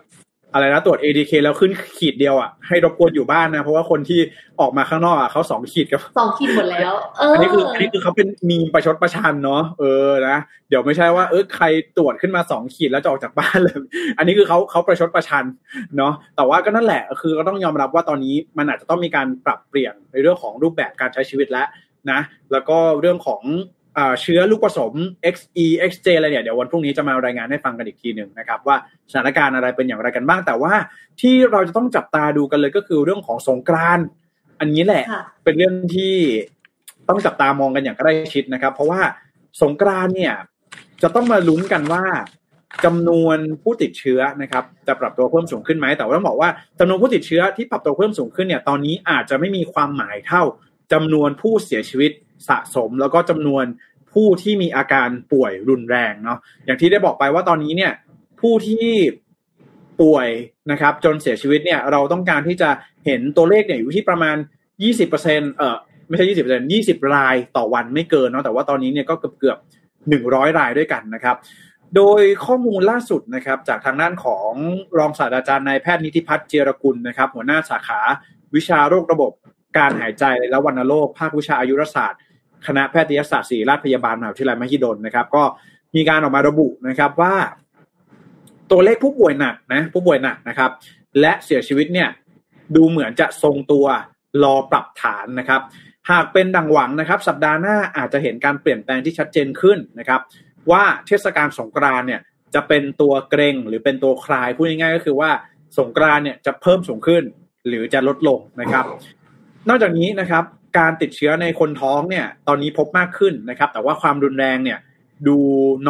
[0.53, 4.21] อะไรนะตรวจ ADK แล้วขึ้นขีดเดียวอะให้รบกวนอยู่บ้านนะ เพราะว่าคนที่
[4.61, 10.37] ออกมาข้างนอกอะเขาสองขีดกับสองขีดหมดแล้ว เอออัอันนี้คืออันนี้คือเขาเป็นมีมประชดประชันเนาะเออนะ
[10.69, 11.67] เดี๋ยวไม่ใช่ว่าเออใคร
[11.97, 13.77] ตรวจขึ้นมาสองขีดแล้วจะออกจากบ้านเลย
[14.19, 15.45] อันนี้คือเขาเขาประชดประชัน
[15.97, 21.67] เนาะแต่ว่าก็นั่นแหละ คือก็ต้องยอมรับว่าตอนนี้มันอาจจะต้องมีการปรับเปลี่ยนในเรื่องของรูปแบบการใช้ชีวิตแล้ว
[22.11, 22.21] นะ
[22.53, 23.76] แล้วก็เรื่องของอ่า
[24.21, 24.93] เชื้อลูกผสม
[25.35, 28.77] XE XJ อะไรเนี่ยเดี๋ยววันพรุ่งนี้จะมารายงานให้ฟังกันอีกทีหนึ่งนะครับ ว่า
[29.11, 30.75] สถานการณ์อะไรเป็นอย่างไรกันบ้าง แต่ว่า
[31.21, 34.07] ที่เราจะต้องจับตาดูกันเลยก็คือเรื่องของสงกรานต์
[34.61, 36.15] อันนี้แหละค่ะเป็นเรื่องที่
[37.09, 39.01] ต้องจับตามองกันอย่างใกล้ชิดนะครับ เพราะว่า
[39.63, 40.35] สงกรานต์เนี่ย
[41.03, 42.05] จะต้องมาลุ้นกันว่า
[42.85, 50.43] จำนวนผู้ติดเชื้อนะครับจะปรับตัวเพิ่มสูงขึ้นไหมแต่ว่าต้องบอกว่าจำนวนผู้ติดเชื้อที่ปรับตัวเพิ่มสูงขึ้นเนี่ยตอนนี้อาจจะไม่มีความหมายเท่า
[50.93, 52.13] จำนวนผู้เสียชีวิต
[52.49, 53.65] สะสมแล้วก็จำนวน
[54.13, 57.93] ผู้ที่มีอาการป่วยรุนแรงเนาะอย่างที่ได้บอกไปว่าตอนนี้เนี่ย
[58.41, 58.87] ผู้ที่
[60.03, 60.29] ป่วย
[60.71, 62.71] นะครับ จนเสียชีวิตเนี่ยเราต้องการที่จะ
[63.07, 64.37] เห็นตัวเลขเนี่ยอยู่ที่ประมาณ
[64.97, 65.77] 20%เอ่อ
[66.09, 69.59] ไม่ใช่ 20% 20รายต่อวันไม่เกินเนาะแต่ว่าตอนนี้เนี่ยก็เกือบเกือบ
[70.09, 71.37] 100รายด้วยกันนะครับ
[71.97, 74.53] โดยข้อมูลล่าสุดนะครับจากทางด้านของ
[74.99, 78.01] รองศาสตราจารย์นายแพทย์นิติพัฒน์เจรกุลนะครับ หัวหน้าสาขา
[78.55, 79.33] วิชาโรคระบบ
[79.79, 82.21] การหายใจและวัณโรคภาควิชาอายุรศาสตร์
[82.67, 85.45] คณะแพทยศาสตร์ศิริราชพยาบาลมหาวิทยาลัยมหิดลนะครับ ก็
[85.97, 87.35] มีการออกมาระบุนะครับว่า
[88.71, 90.71] ตัวเลขผู้ป่วยหนักนะ ผู้ป่วยหนักนะครับ
[91.21, 92.09] และเสียชีวิตเนี่ย
[92.77, 93.87] ดูเหมือนจะทรงตัว
[94.43, 95.61] รอปรับฐานนะครับ
[96.11, 100.21] หากเป็นดังหวังนะครับ สัปดาห์หน้าอาจจะเห็นการเปลี่ยนแปลงที่ชัดเจนขึ้นนะครับ
[100.71, 102.21] ว่าเทศกาลสงกรานเนี่ย
[102.55, 105.31] จะเป็นตัวเกรงหรือเป็นตัวคลายพูดง่ายๆก็คือว่า
[105.79, 107.23] สงกรานเนี่ยจะเพิ่มสูงขึ้น
[107.69, 108.85] หรือจะลดลงนะครับ
[109.69, 110.45] นอกจากนี้นะครับ
[110.79, 114.79] การติดเชื้อในคนท้องเนี่ย ตอนนี้พบมากขึ้นนะครับ แต่ว่าความรุนแรงเนี่ย
[115.29, 115.39] ดู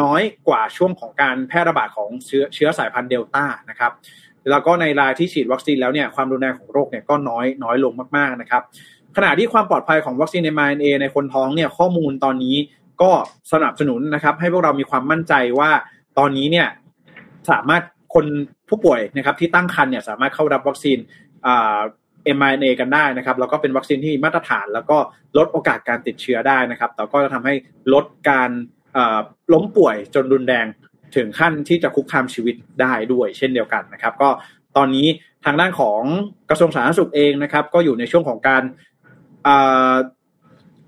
[0.01, 3.91] น้อยกว่าช่วงของการแพร่ระบาดของเชื้อเชื้อสายพันธุ์เดลต้านะครับ
[4.49, 8.63] แล้วก็ในรายที่ฉีดวัคซีนแล้วเนี่ยความรุนแรงของโรคเนี่ยก็น้อยน้อยลงมากๆนะครับ
[9.15, 12.55] ขณะที่ความปลอดภัยของวัคซีนใน mRNA ในคนท้องเนี่ยข้อมูลตอนนี้
[13.01, 13.11] ก็
[13.53, 15.71] สนับสนุนนะครับ ให้พวกเรามีความมั่นใจว่า
[16.17, 16.67] ตอนนี้เนี่ย
[17.51, 17.83] สามารถ
[18.13, 18.25] คน
[18.69, 20.97] ผู้ป่วยนะครับที่ตั้งครรภ์เนี่ยสามารถเข้ารับวัคซีน
[22.37, 24.97] mRNA กันได้นะครับแล้วก็เป็นวัคซีนที่มีมาตรฐาน แล้วก็
[25.37, 27.53] ลดโอกาสการติดเชื้อได้นะครับแต่ก็จะทำให้
[27.93, 28.49] ลดการ
[29.53, 30.65] ล้มป่วยจนรุนแรง
[31.15, 34.29] ถึงขั้นที่จะคุกคามชีวิตได้ด้วยเช่นเดียวกันนะครับ ก็
[34.77, 35.07] ตอนนี้
[35.45, 36.01] ทางด้านของ
[36.49, 38.63] กระทรวงสาธารณสุขเองนะครับ ก็อยู่ในช่วงของการ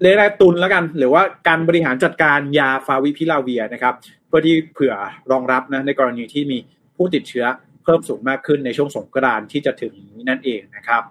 [0.02, 3.96] เรียกได้ตุนแล้วกัน หรือว่าการบริหารจัดการยาฟาวิพิลาเวียนะครับ
[4.28, 4.94] เพื่อที่เผื่อ
[5.32, 6.58] รองรับนะในกรณีที่มี
[6.96, 7.46] ผู้ติดเชื้อ
[7.84, 11.04] เพิ่มสูงมากขึ้นในช่วงสงกรานต์ที่จะถึงนี้นั่นเองนะครับ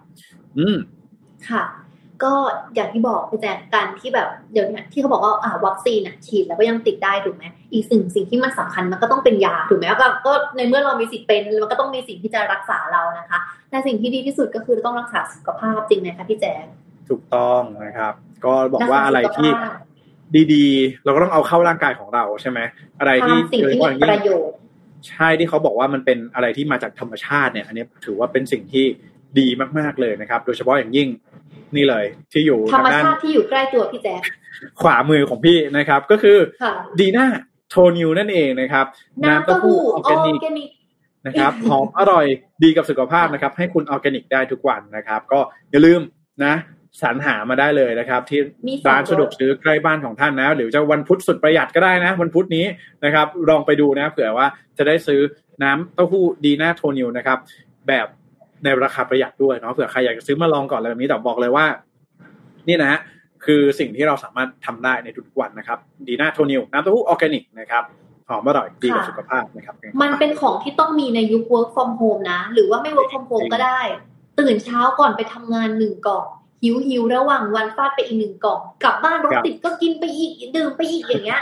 [0.57, 0.77] อืม
[1.49, 1.63] ค่ะ
[2.23, 2.33] ก็
[2.75, 13.39] อย่างที่บอกพี่แจ๊การที่แบบเดี๋ยวนี้ที่เขาบอกว่าอ่าวัคซีนฉีดแล้วก็ยังติดได้ถูกไหมอีกสิ่งสิ่งที่มันสำคัญมันก็ต้องเป็นยาถูกไหมก็ก็ในเมื่อเรามีสิทธิ์เป็นมันก็ต้องมีสิ่งที่จะรักษาเรานะคะ
[13.69, 16.53] แต่สิ่งที่ดีที่สุดก็คือต้องรักษาสุขภาพจริงไหมคะพี่แจ๊
[17.09, 18.13] ถูกต้องนะครับ
[18.45, 19.49] ก็บอกว่าอะไรที่
[20.53, 22.59] ดีๆ เราก็ต้องเอาเข้าร่างกายของเราใช่ไหม
[22.99, 24.58] อะไรที่สิ่งที่มีประโยชน์
[25.07, 28.85] ใช่ที่เขาบอกว่ามันเป็นอะไรที่มาจากธรรมชาติเนี่ย อันนี้ถือว่าเป็นสิ่งที่
[29.39, 29.47] ดี
[29.79, 31.07] มากๆเลยนะครับ โดยเฉพาะอย่างยิ่ง
[31.75, 34.21] นี่เลย ที่อยู่ธรรมชาติที่อยู่ใกล้ตัวพี่แจ๊ค
[34.81, 36.37] ขวามือของพี่นะครับ ก็คือ
[36.99, 37.27] ดีน่า
[37.69, 38.85] โทนิวนั่นเองนะครับ
[39.23, 40.71] น้ำเต้าหู้ออร์แกนิก
[41.27, 42.25] นะครับหอมอร่อย
[42.63, 45.39] ดีกับสุขภาพนะครับ ให้คุณออร์แกนิกได้ทุกวันนะครับ ก็
[45.71, 46.01] อย่าลืม
[46.45, 46.53] นะ
[47.01, 48.39] สรรหามาได้เลยนะครับ ที่
[48.89, 52.65] ร้านสะดวกซื้อใกล้บ้านของท่านนะ หรือจะวันพุธสุดประหยัดก็ได้นะ วันพุธนี้
[53.05, 55.19] นะครับ ลองไปดูนะเผื่อว่าจะได้ซื้อ
[55.63, 57.37] น้ำเต้าหู้ดีน่าโทนิวนะครับ
[57.87, 58.07] แบบ
[58.63, 61.65] ในราคาประหยัดด้วยเนาะเผื่อใครอยากจะซื้อมาลองก่อนอะไรแบบนี้แต่บอกเลยว่า
[62.67, 62.99] นี่นะ
[63.45, 67.83] คือสิ่งที่เราสามารถทำได้ในทุกวันนะครับ ดีน่าโทนิวน้ำเต้าหู้ออร์แกนิกนะครับ
[68.27, 73.79] หอมอร่อยดีกับสุขภาพนะครับ มันเป็นของที่ต้องมีในยุค work from home นะ หรือว่าไม่ work from home ก็ได้
[74.39, 76.25] ตื่นเช้าก่อนไปทำงานหนึ่งกล่อง
[76.63, 81.41] หิวหิวระหว่างวันฟาดไปอีกหนึ่งกล่องกลับบ้านรถติดก็กินไปอีกดื่มไปอีกอย่างเงี้ย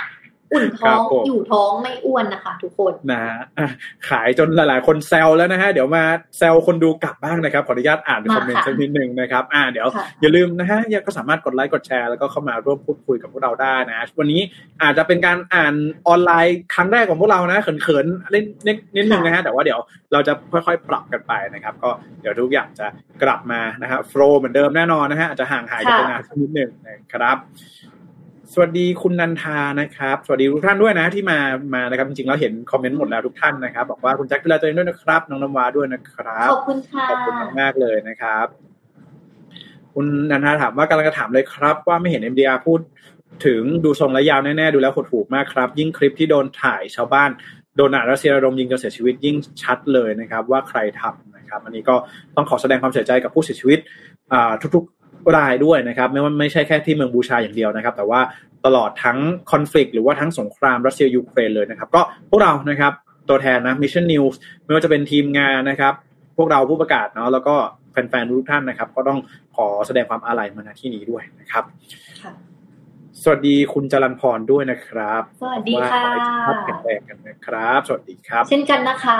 [0.53, 3.37] อุ่นท้องอยู่ท้องไม่อ้วนนะคะ ทุกคนนะฮะ
[4.09, 6.03] ขายจนหลาย ๆ คนแซวแล้วนะฮะเดี๋ยวมา
[6.37, 9.87] แซวคนดูกลับบ้างนะครับขออนุญาตอ่านคอมเมนต์สักนิดหนึ่งนะครับอ่าเดี๋ยว
[10.21, 14.41] อย่าลืมนะฮะยังก็สามารถกดไลค์กดแชร์แล้วก็เข้ามาร่วมพูดคุยกับพวกเราได้นะวันนี้
[14.81, 15.73] อาจจะเป็นการอ่าน
[16.07, 19.79] ออนไลน์ครั้งแรกของพวกเรานะเขินๆเล่นนิดนึงนะฮะแต่ว่าเดี๋ยว
[20.13, 21.89] เราจะค่อย ๆ ปรับกันไปนะครับ ก็
[22.21, 22.87] เดี๋ยวทุกอย่างจะ
[23.23, 27.37] กลับมานะครับโฟล์เหมือนเดิมแน่นอนนะฮะอาจจะห่างหายกันไปนานสักนิดหนึ่งนะครับ
[28.53, 31.39] สวัสดีคุณนันทานะครับ สวัสดีทุกท่านด้วยนะที่มา
[31.75, 38.47] มานะครับจริงๆเราเห็นคอมเมนต์หมดแล้วทุกท่านนะครับ บอกว่าคุณแจ็คดูแลตัวเองด้วยนะครับ น้องน้ำวาด้วยนะครับ ขอบคุณค่ะขอบคุณมากเลยนะครับ
[39.93, 42.79] คุณนันทาถามว่ากำลังจะถามเลยครับ ว่าไม่เห็น MDR พูด
[43.45, 47.29] ถึงดูทรงระยาวแน่ๆ ดูแล้วหดหูมากครับ ยิ่งคลิปที่โดนถ่ายชาวบ้าน
[47.77, 51.95] โดนอารัสเซียระดมยิงจนเสียชีวิตยิ่งชัดเลยนะครับ ว่าใครทำนะครับ อันนี้ก็
[52.35, 53.79] ต้องขอแสดงความเสียใจกับผู้เสียชีวิต
[54.75, 54.83] ทุก
[55.35, 58.19] รายด้วยนะครับไม่ว่าไม่ใช่แค่ที่เมืองบูชาอย่างเดียวนะครับ แต่ว่า
[58.65, 59.17] ตลอดทั้ง
[59.51, 62.93] คอน FLICT หรือว่าทั้งสงครามรัสเซียยูเครนเลยนะครับ ก็พวกเรานะครับ
[63.29, 65.93] ตัวแทนนะ Mission News ไม่ว่าจะเป็นทีมงานนะครับ
[66.37, 67.55] พวกเราผู้ประกาศเนาะแล้วก็
[67.91, 69.19] แฟนๆทุกท่านนะครับ ก็ต้อง
[69.55, 71.63] ขอแสดงความอาลัยมาณที่นี้ด้วยนะครับ
[73.23, 76.03] สวัสดีคุณจรันพรด้วยนะครับ สวัสดีค่ะ
[76.65, 79.19] แข็งแรงกันนะครับ สวัสดีครับ เช่นกันนะคะ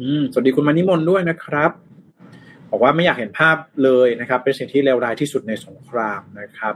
[0.00, 1.70] อืม สวัสดีคุณมานิมนต์ด้วยนะครับ
[2.76, 6.74] บอกว่าไม่อยากเห็นภาพเลยนะครับ เป็นสิ่งที่เลวร้ายที่สุดในสงครามนะครับ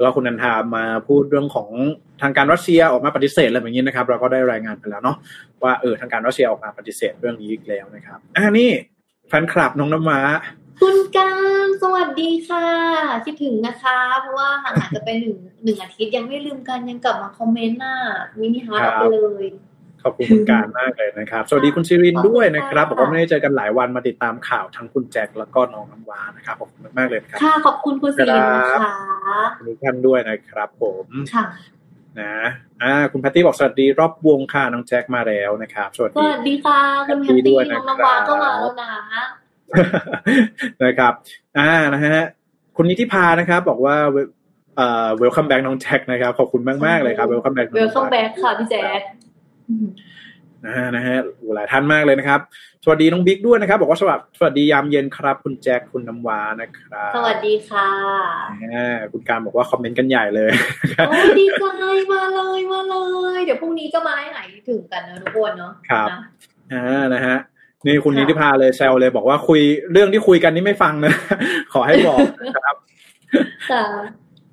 [0.00, 1.68] แล้วคุณนันทามาพูดเรื่องของ
[2.22, 5.16] ทางการรัสเซียออกมาปฏิเสธอะไรแบบนี้นะครับ เราก็ได้รายงานไปแล้วเนาะ
[5.62, 8.70] ว่าเออทางการรัสเซียออกมาปฏิเสธเรื่องนี้อีกแล้วนะครับอ่านี่
[9.28, 10.20] แฟนคลับน้องน้ำม้า
[10.80, 11.30] คุณกา
[11.66, 12.66] รสวัสดีค่ะ
[13.24, 17.96] คิดถึงนะคะ เพราะว่าห่างหายกันไปหนึ่งหนึ่งอาทิตย์ยังไม่ลืมกันยังกลับมาคอมเมนต์น่ะ
[18.40, 19.44] mini heart ไปเลย
[20.04, 28.42] ขอบคุณคุณการมากเลยนะครับ สวัสดีคุณซิรินด้วยนะครับบอกว่าไม่ได้เจอกันหลายวันมาติดตามข่าวทั้งคุณแจ็คแล้วก็น้องน้ำวานะครับขอบคุณมากเลยครับค่ะขอบคุณคุณซิริน
[28.82, 28.96] ค่ะ
[29.66, 31.44] ทุกท่านด้วยนะครับ ผมค่ะ
[32.20, 32.36] นะ
[32.82, 38.92] อ่าคุณแพตตี้บอกสวัสดีรอบวงค่ะน้องแจ็คมาแล้วนะครับสวัสดีสวัสดีค่ะคุณแพตตี้น้องน้ำวาก็มาแล้วนะ
[40.84, 41.12] นะครับ
[41.58, 42.18] อ่านะฮะ
[42.76, 43.96] คุณนิติพานะครับ บอกว่า
[44.76, 49.00] เอ่อ welcome back น้องแจ็คนะครับขอบคุณมากมากเลยครับ welcome back welcome back ค่ะพี่แจ็ค
[50.64, 51.16] นะฮะนะฮะ
[51.54, 52.40] หลายท่านมากเลยนะครับ
[52.84, 57.90] สวัสดีน้องบิ๊กด้วยนะครับ บอกว่าสวัสดีสวัสดียามเย็นครับ คุณแจ็คคุณน้ำวานะครับ สวัสดีค่ะ
[59.12, 60.50] คุณการบอกว่าคอมเมนต์กันใหญ่เลย
[61.08, 62.96] โอ้ดีใจมาเลยมาเล
[63.36, 66.08] ย เดี๋ยวพรุ่งนี้ก็มาให้หายถึงกันนะทุกคนเนาะครับ
[66.72, 67.36] อ่านะฮะ
[67.86, 69.60] นี่คุณนิติพาเลยแซวเลย บอกว่าคุย
[69.92, 71.12] เรื่องที่คุยกันนี่ไม่ฟังนะ
[71.72, 72.76] ขอให้บอกนะครับ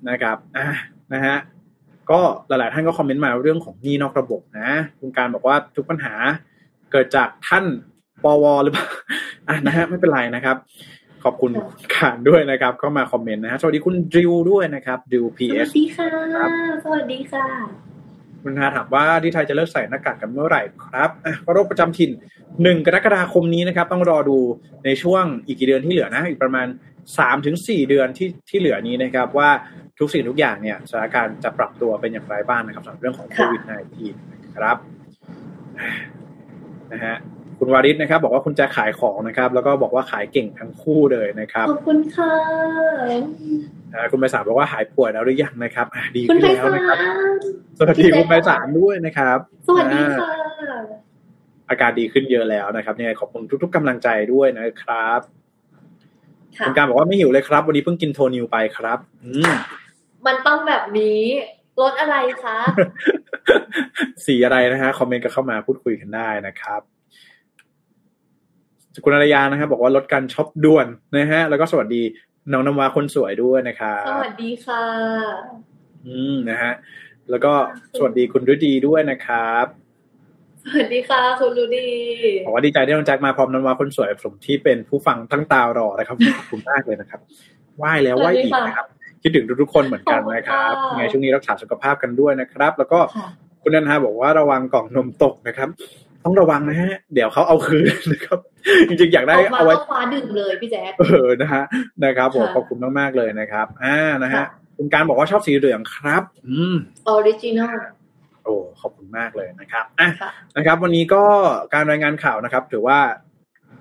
[0.08, 0.66] นะครับอ่า
[1.12, 1.36] นะฮะ
[2.10, 6.14] ก็หลาย ๆ ท่านก็คอมเมนต์มาเรื่องของหนี้นอกระบบนะคุณการบอกว่าทุกปัญหา
[6.92, 7.64] เกิดจากท่าน
[8.24, 8.86] ปวหรือเปล่า
[9.48, 10.56] อะนะฮะไม่เป็นไรนะครับ
[11.24, 11.52] ขอบคุณ
[11.96, 16.08] ขานด้วยนะครับเข้ามาคอมเมนต์นะฮะสวัสดีคุณดิวด้วยนะครับดิวพีเอสสวัสดีค่ะ
[16.84, 17.46] สวัสดีค่ะ
[18.42, 21.10] คุณนาถามว่าที่ไทยจะเลิกใส่หน้ากากกันเมื่อไหร่ครับ
[21.52, 22.10] โรคประจำถิ่น
[22.62, 24.38] หนึ่งกรกฎาคมนี้นะครับ ต้องรอดู
[24.84, 26.66] ในช่วงอีกกี่เดือนที่เหลือนะ อีกประมาณ
[27.18, 29.50] สามถึงสี่เดือนที่ที่เหลือนี้นะครับ ว่า
[29.98, 34.76] ทุกสิ่งทุกอย่างเนี่ยสถานการณ์จะปรับตัวเป็นอย่างไรบ้างนะครับสำหรับเรื่องของโควิด -19 นะครับ
[36.92, 37.16] นะฮะ
[37.58, 42.34] คุณวาริศนะครับ บอกว่าคุณจะขายของนะครับ แล้วก็บอกว่าขายเก่งทั้งคู่เลยนะครับขอบคุณค่ะ
[44.10, 45.86] คุณใบสามบอกว่าหายป่วยแล้วหรือยังนะครับ
[46.16, 46.98] ดีขึ้นแล้วนะครับ
[47.78, 49.38] สวัสดีคุณใบสามด้วยนะครับ
[49.68, 50.28] สวัสดีค่ะ
[51.68, 55.20] อาการดีขึ้นเยอะแล้วนะครับเนี่ยขอบคุณทุก ๆกำลังใจด้วยนะครับ
[56.66, 59.52] คุณการบอกว่าไม่หิวเลยครับ วันนี้เพิ่งกินโทนิวไปครับ อืม
[60.26, 61.22] มันต้องแบบนี้
[61.80, 62.58] รสอะไรคะ
[64.26, 66.82] สีอะไรนะฮะคอมเมนต์ก็เข้ามาพูดคุยกันได้นะครับ
[69.04, 70.86] คุณอารยานะครับบอกว่าลดการช็อปด่วน
[71.18, 72.02] นะฮะ แล้วก็สวัสดี
[72.52, 74.84] น้องน้ำว้าคนสวยด้วยนะครับสวัสดีค่ะ
[76.06, 76.72] อืมนะฮะ
[77.30, 77.52] แล้วก็
[77.96, 79.66] สวัสดีคุณฤดีด้วยนะครับ
[80.70, 81.88] สวัสดีค่ะ คุณฤดี
[82.46, 87.20] บอกว่าดีใจที่น้องแจ็คมาพร้อมน้ำว้าคนสวยสมที่เป็นผู้ฟังทั้งตารอนะครับขอบคุณมากเลยนะครับ
[87.78, 88.86] ไหว้แล้วไหว้อีกนะครับ
[89.22, 92.98] คิดถึงทุกๆคนเหมือนกันนะครับยังไงช่วงนี้รักษาสุขภาพกันด้วยนะครับ แล้วก็
[93.62, 95.68] คุณนันทาบอกว่าระวังกล่องนมตกนะครับ
[96.24, 98.38] ต้องระวังนะฮะ เดี๋ยวเขาเอาคืนนะครับ
[98.88, 101.62] จริงๆอยากได้เอาไว้คว้าดื่มเลยพี่แจ๊คเออนะฮะ
[102.04, 104.44] นะครับผมขอบคุณมากๆเลยนะครับ อ่านะฮะ
[104.76, 106.74] คุณการบอกว่าชอบสีเหลืองครับ อืม
[107.08, 107.78] original
[108.44, 110.08] โอ้ขอบคุณมากเลยนะครับอะ
[110.56, 111.22] นะครับ วันนี้ก็
[111.74, 112.98] การรายงานข่าวนะครับ ถือว่า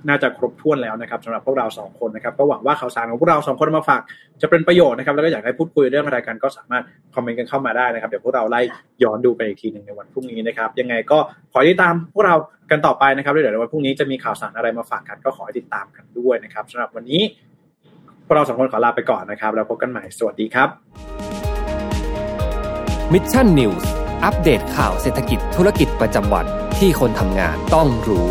[0.08, 4.02] น่าจะครบถ้วนแล้วนะครับสำหรับพวกเราสองคนนะครับก็หวังว่าข่าวสารของพวกเราสองคนมาฝาก
[4.42, 6.84] จะเป็นประโยชน์นะครับ แล้วก็อยากให้พูดคุยเรื่องอะไรกันก็สามารถ
[7.16, 8.62] คอมเมนต์กันเข้ามาได้นะครับ เดี๋ยวพวกเราไล่
[9.04, 11.18] ย้อนดูไปอีกทีหนึ่งในวันพรุ่งนี้นะครับ ยังไงก็
[11.52, 12.36] ขอติดตามพวกเรา
[12.72, 17.22] กันต่อไปนะครับเดี๋ยวในวันพรุ่งนี้จะมีข่าวสารอะไรมาฝากกันก็ขอให้ติดตามกันด้วยนะครับสำหรับวันนี้
[18.26, 20.70] พวกเราสองคนขอลาไปก่อนนะครับ แล้วพบกันใหม่สวัสดีครับ
[23.14, 26.46] มิชชั่นนิวส์ อัปเดตข่าวเศรษฐกิจธุรกิจประจำวัน
[26.78, 28.28] ที่คนทำงานต้องรู้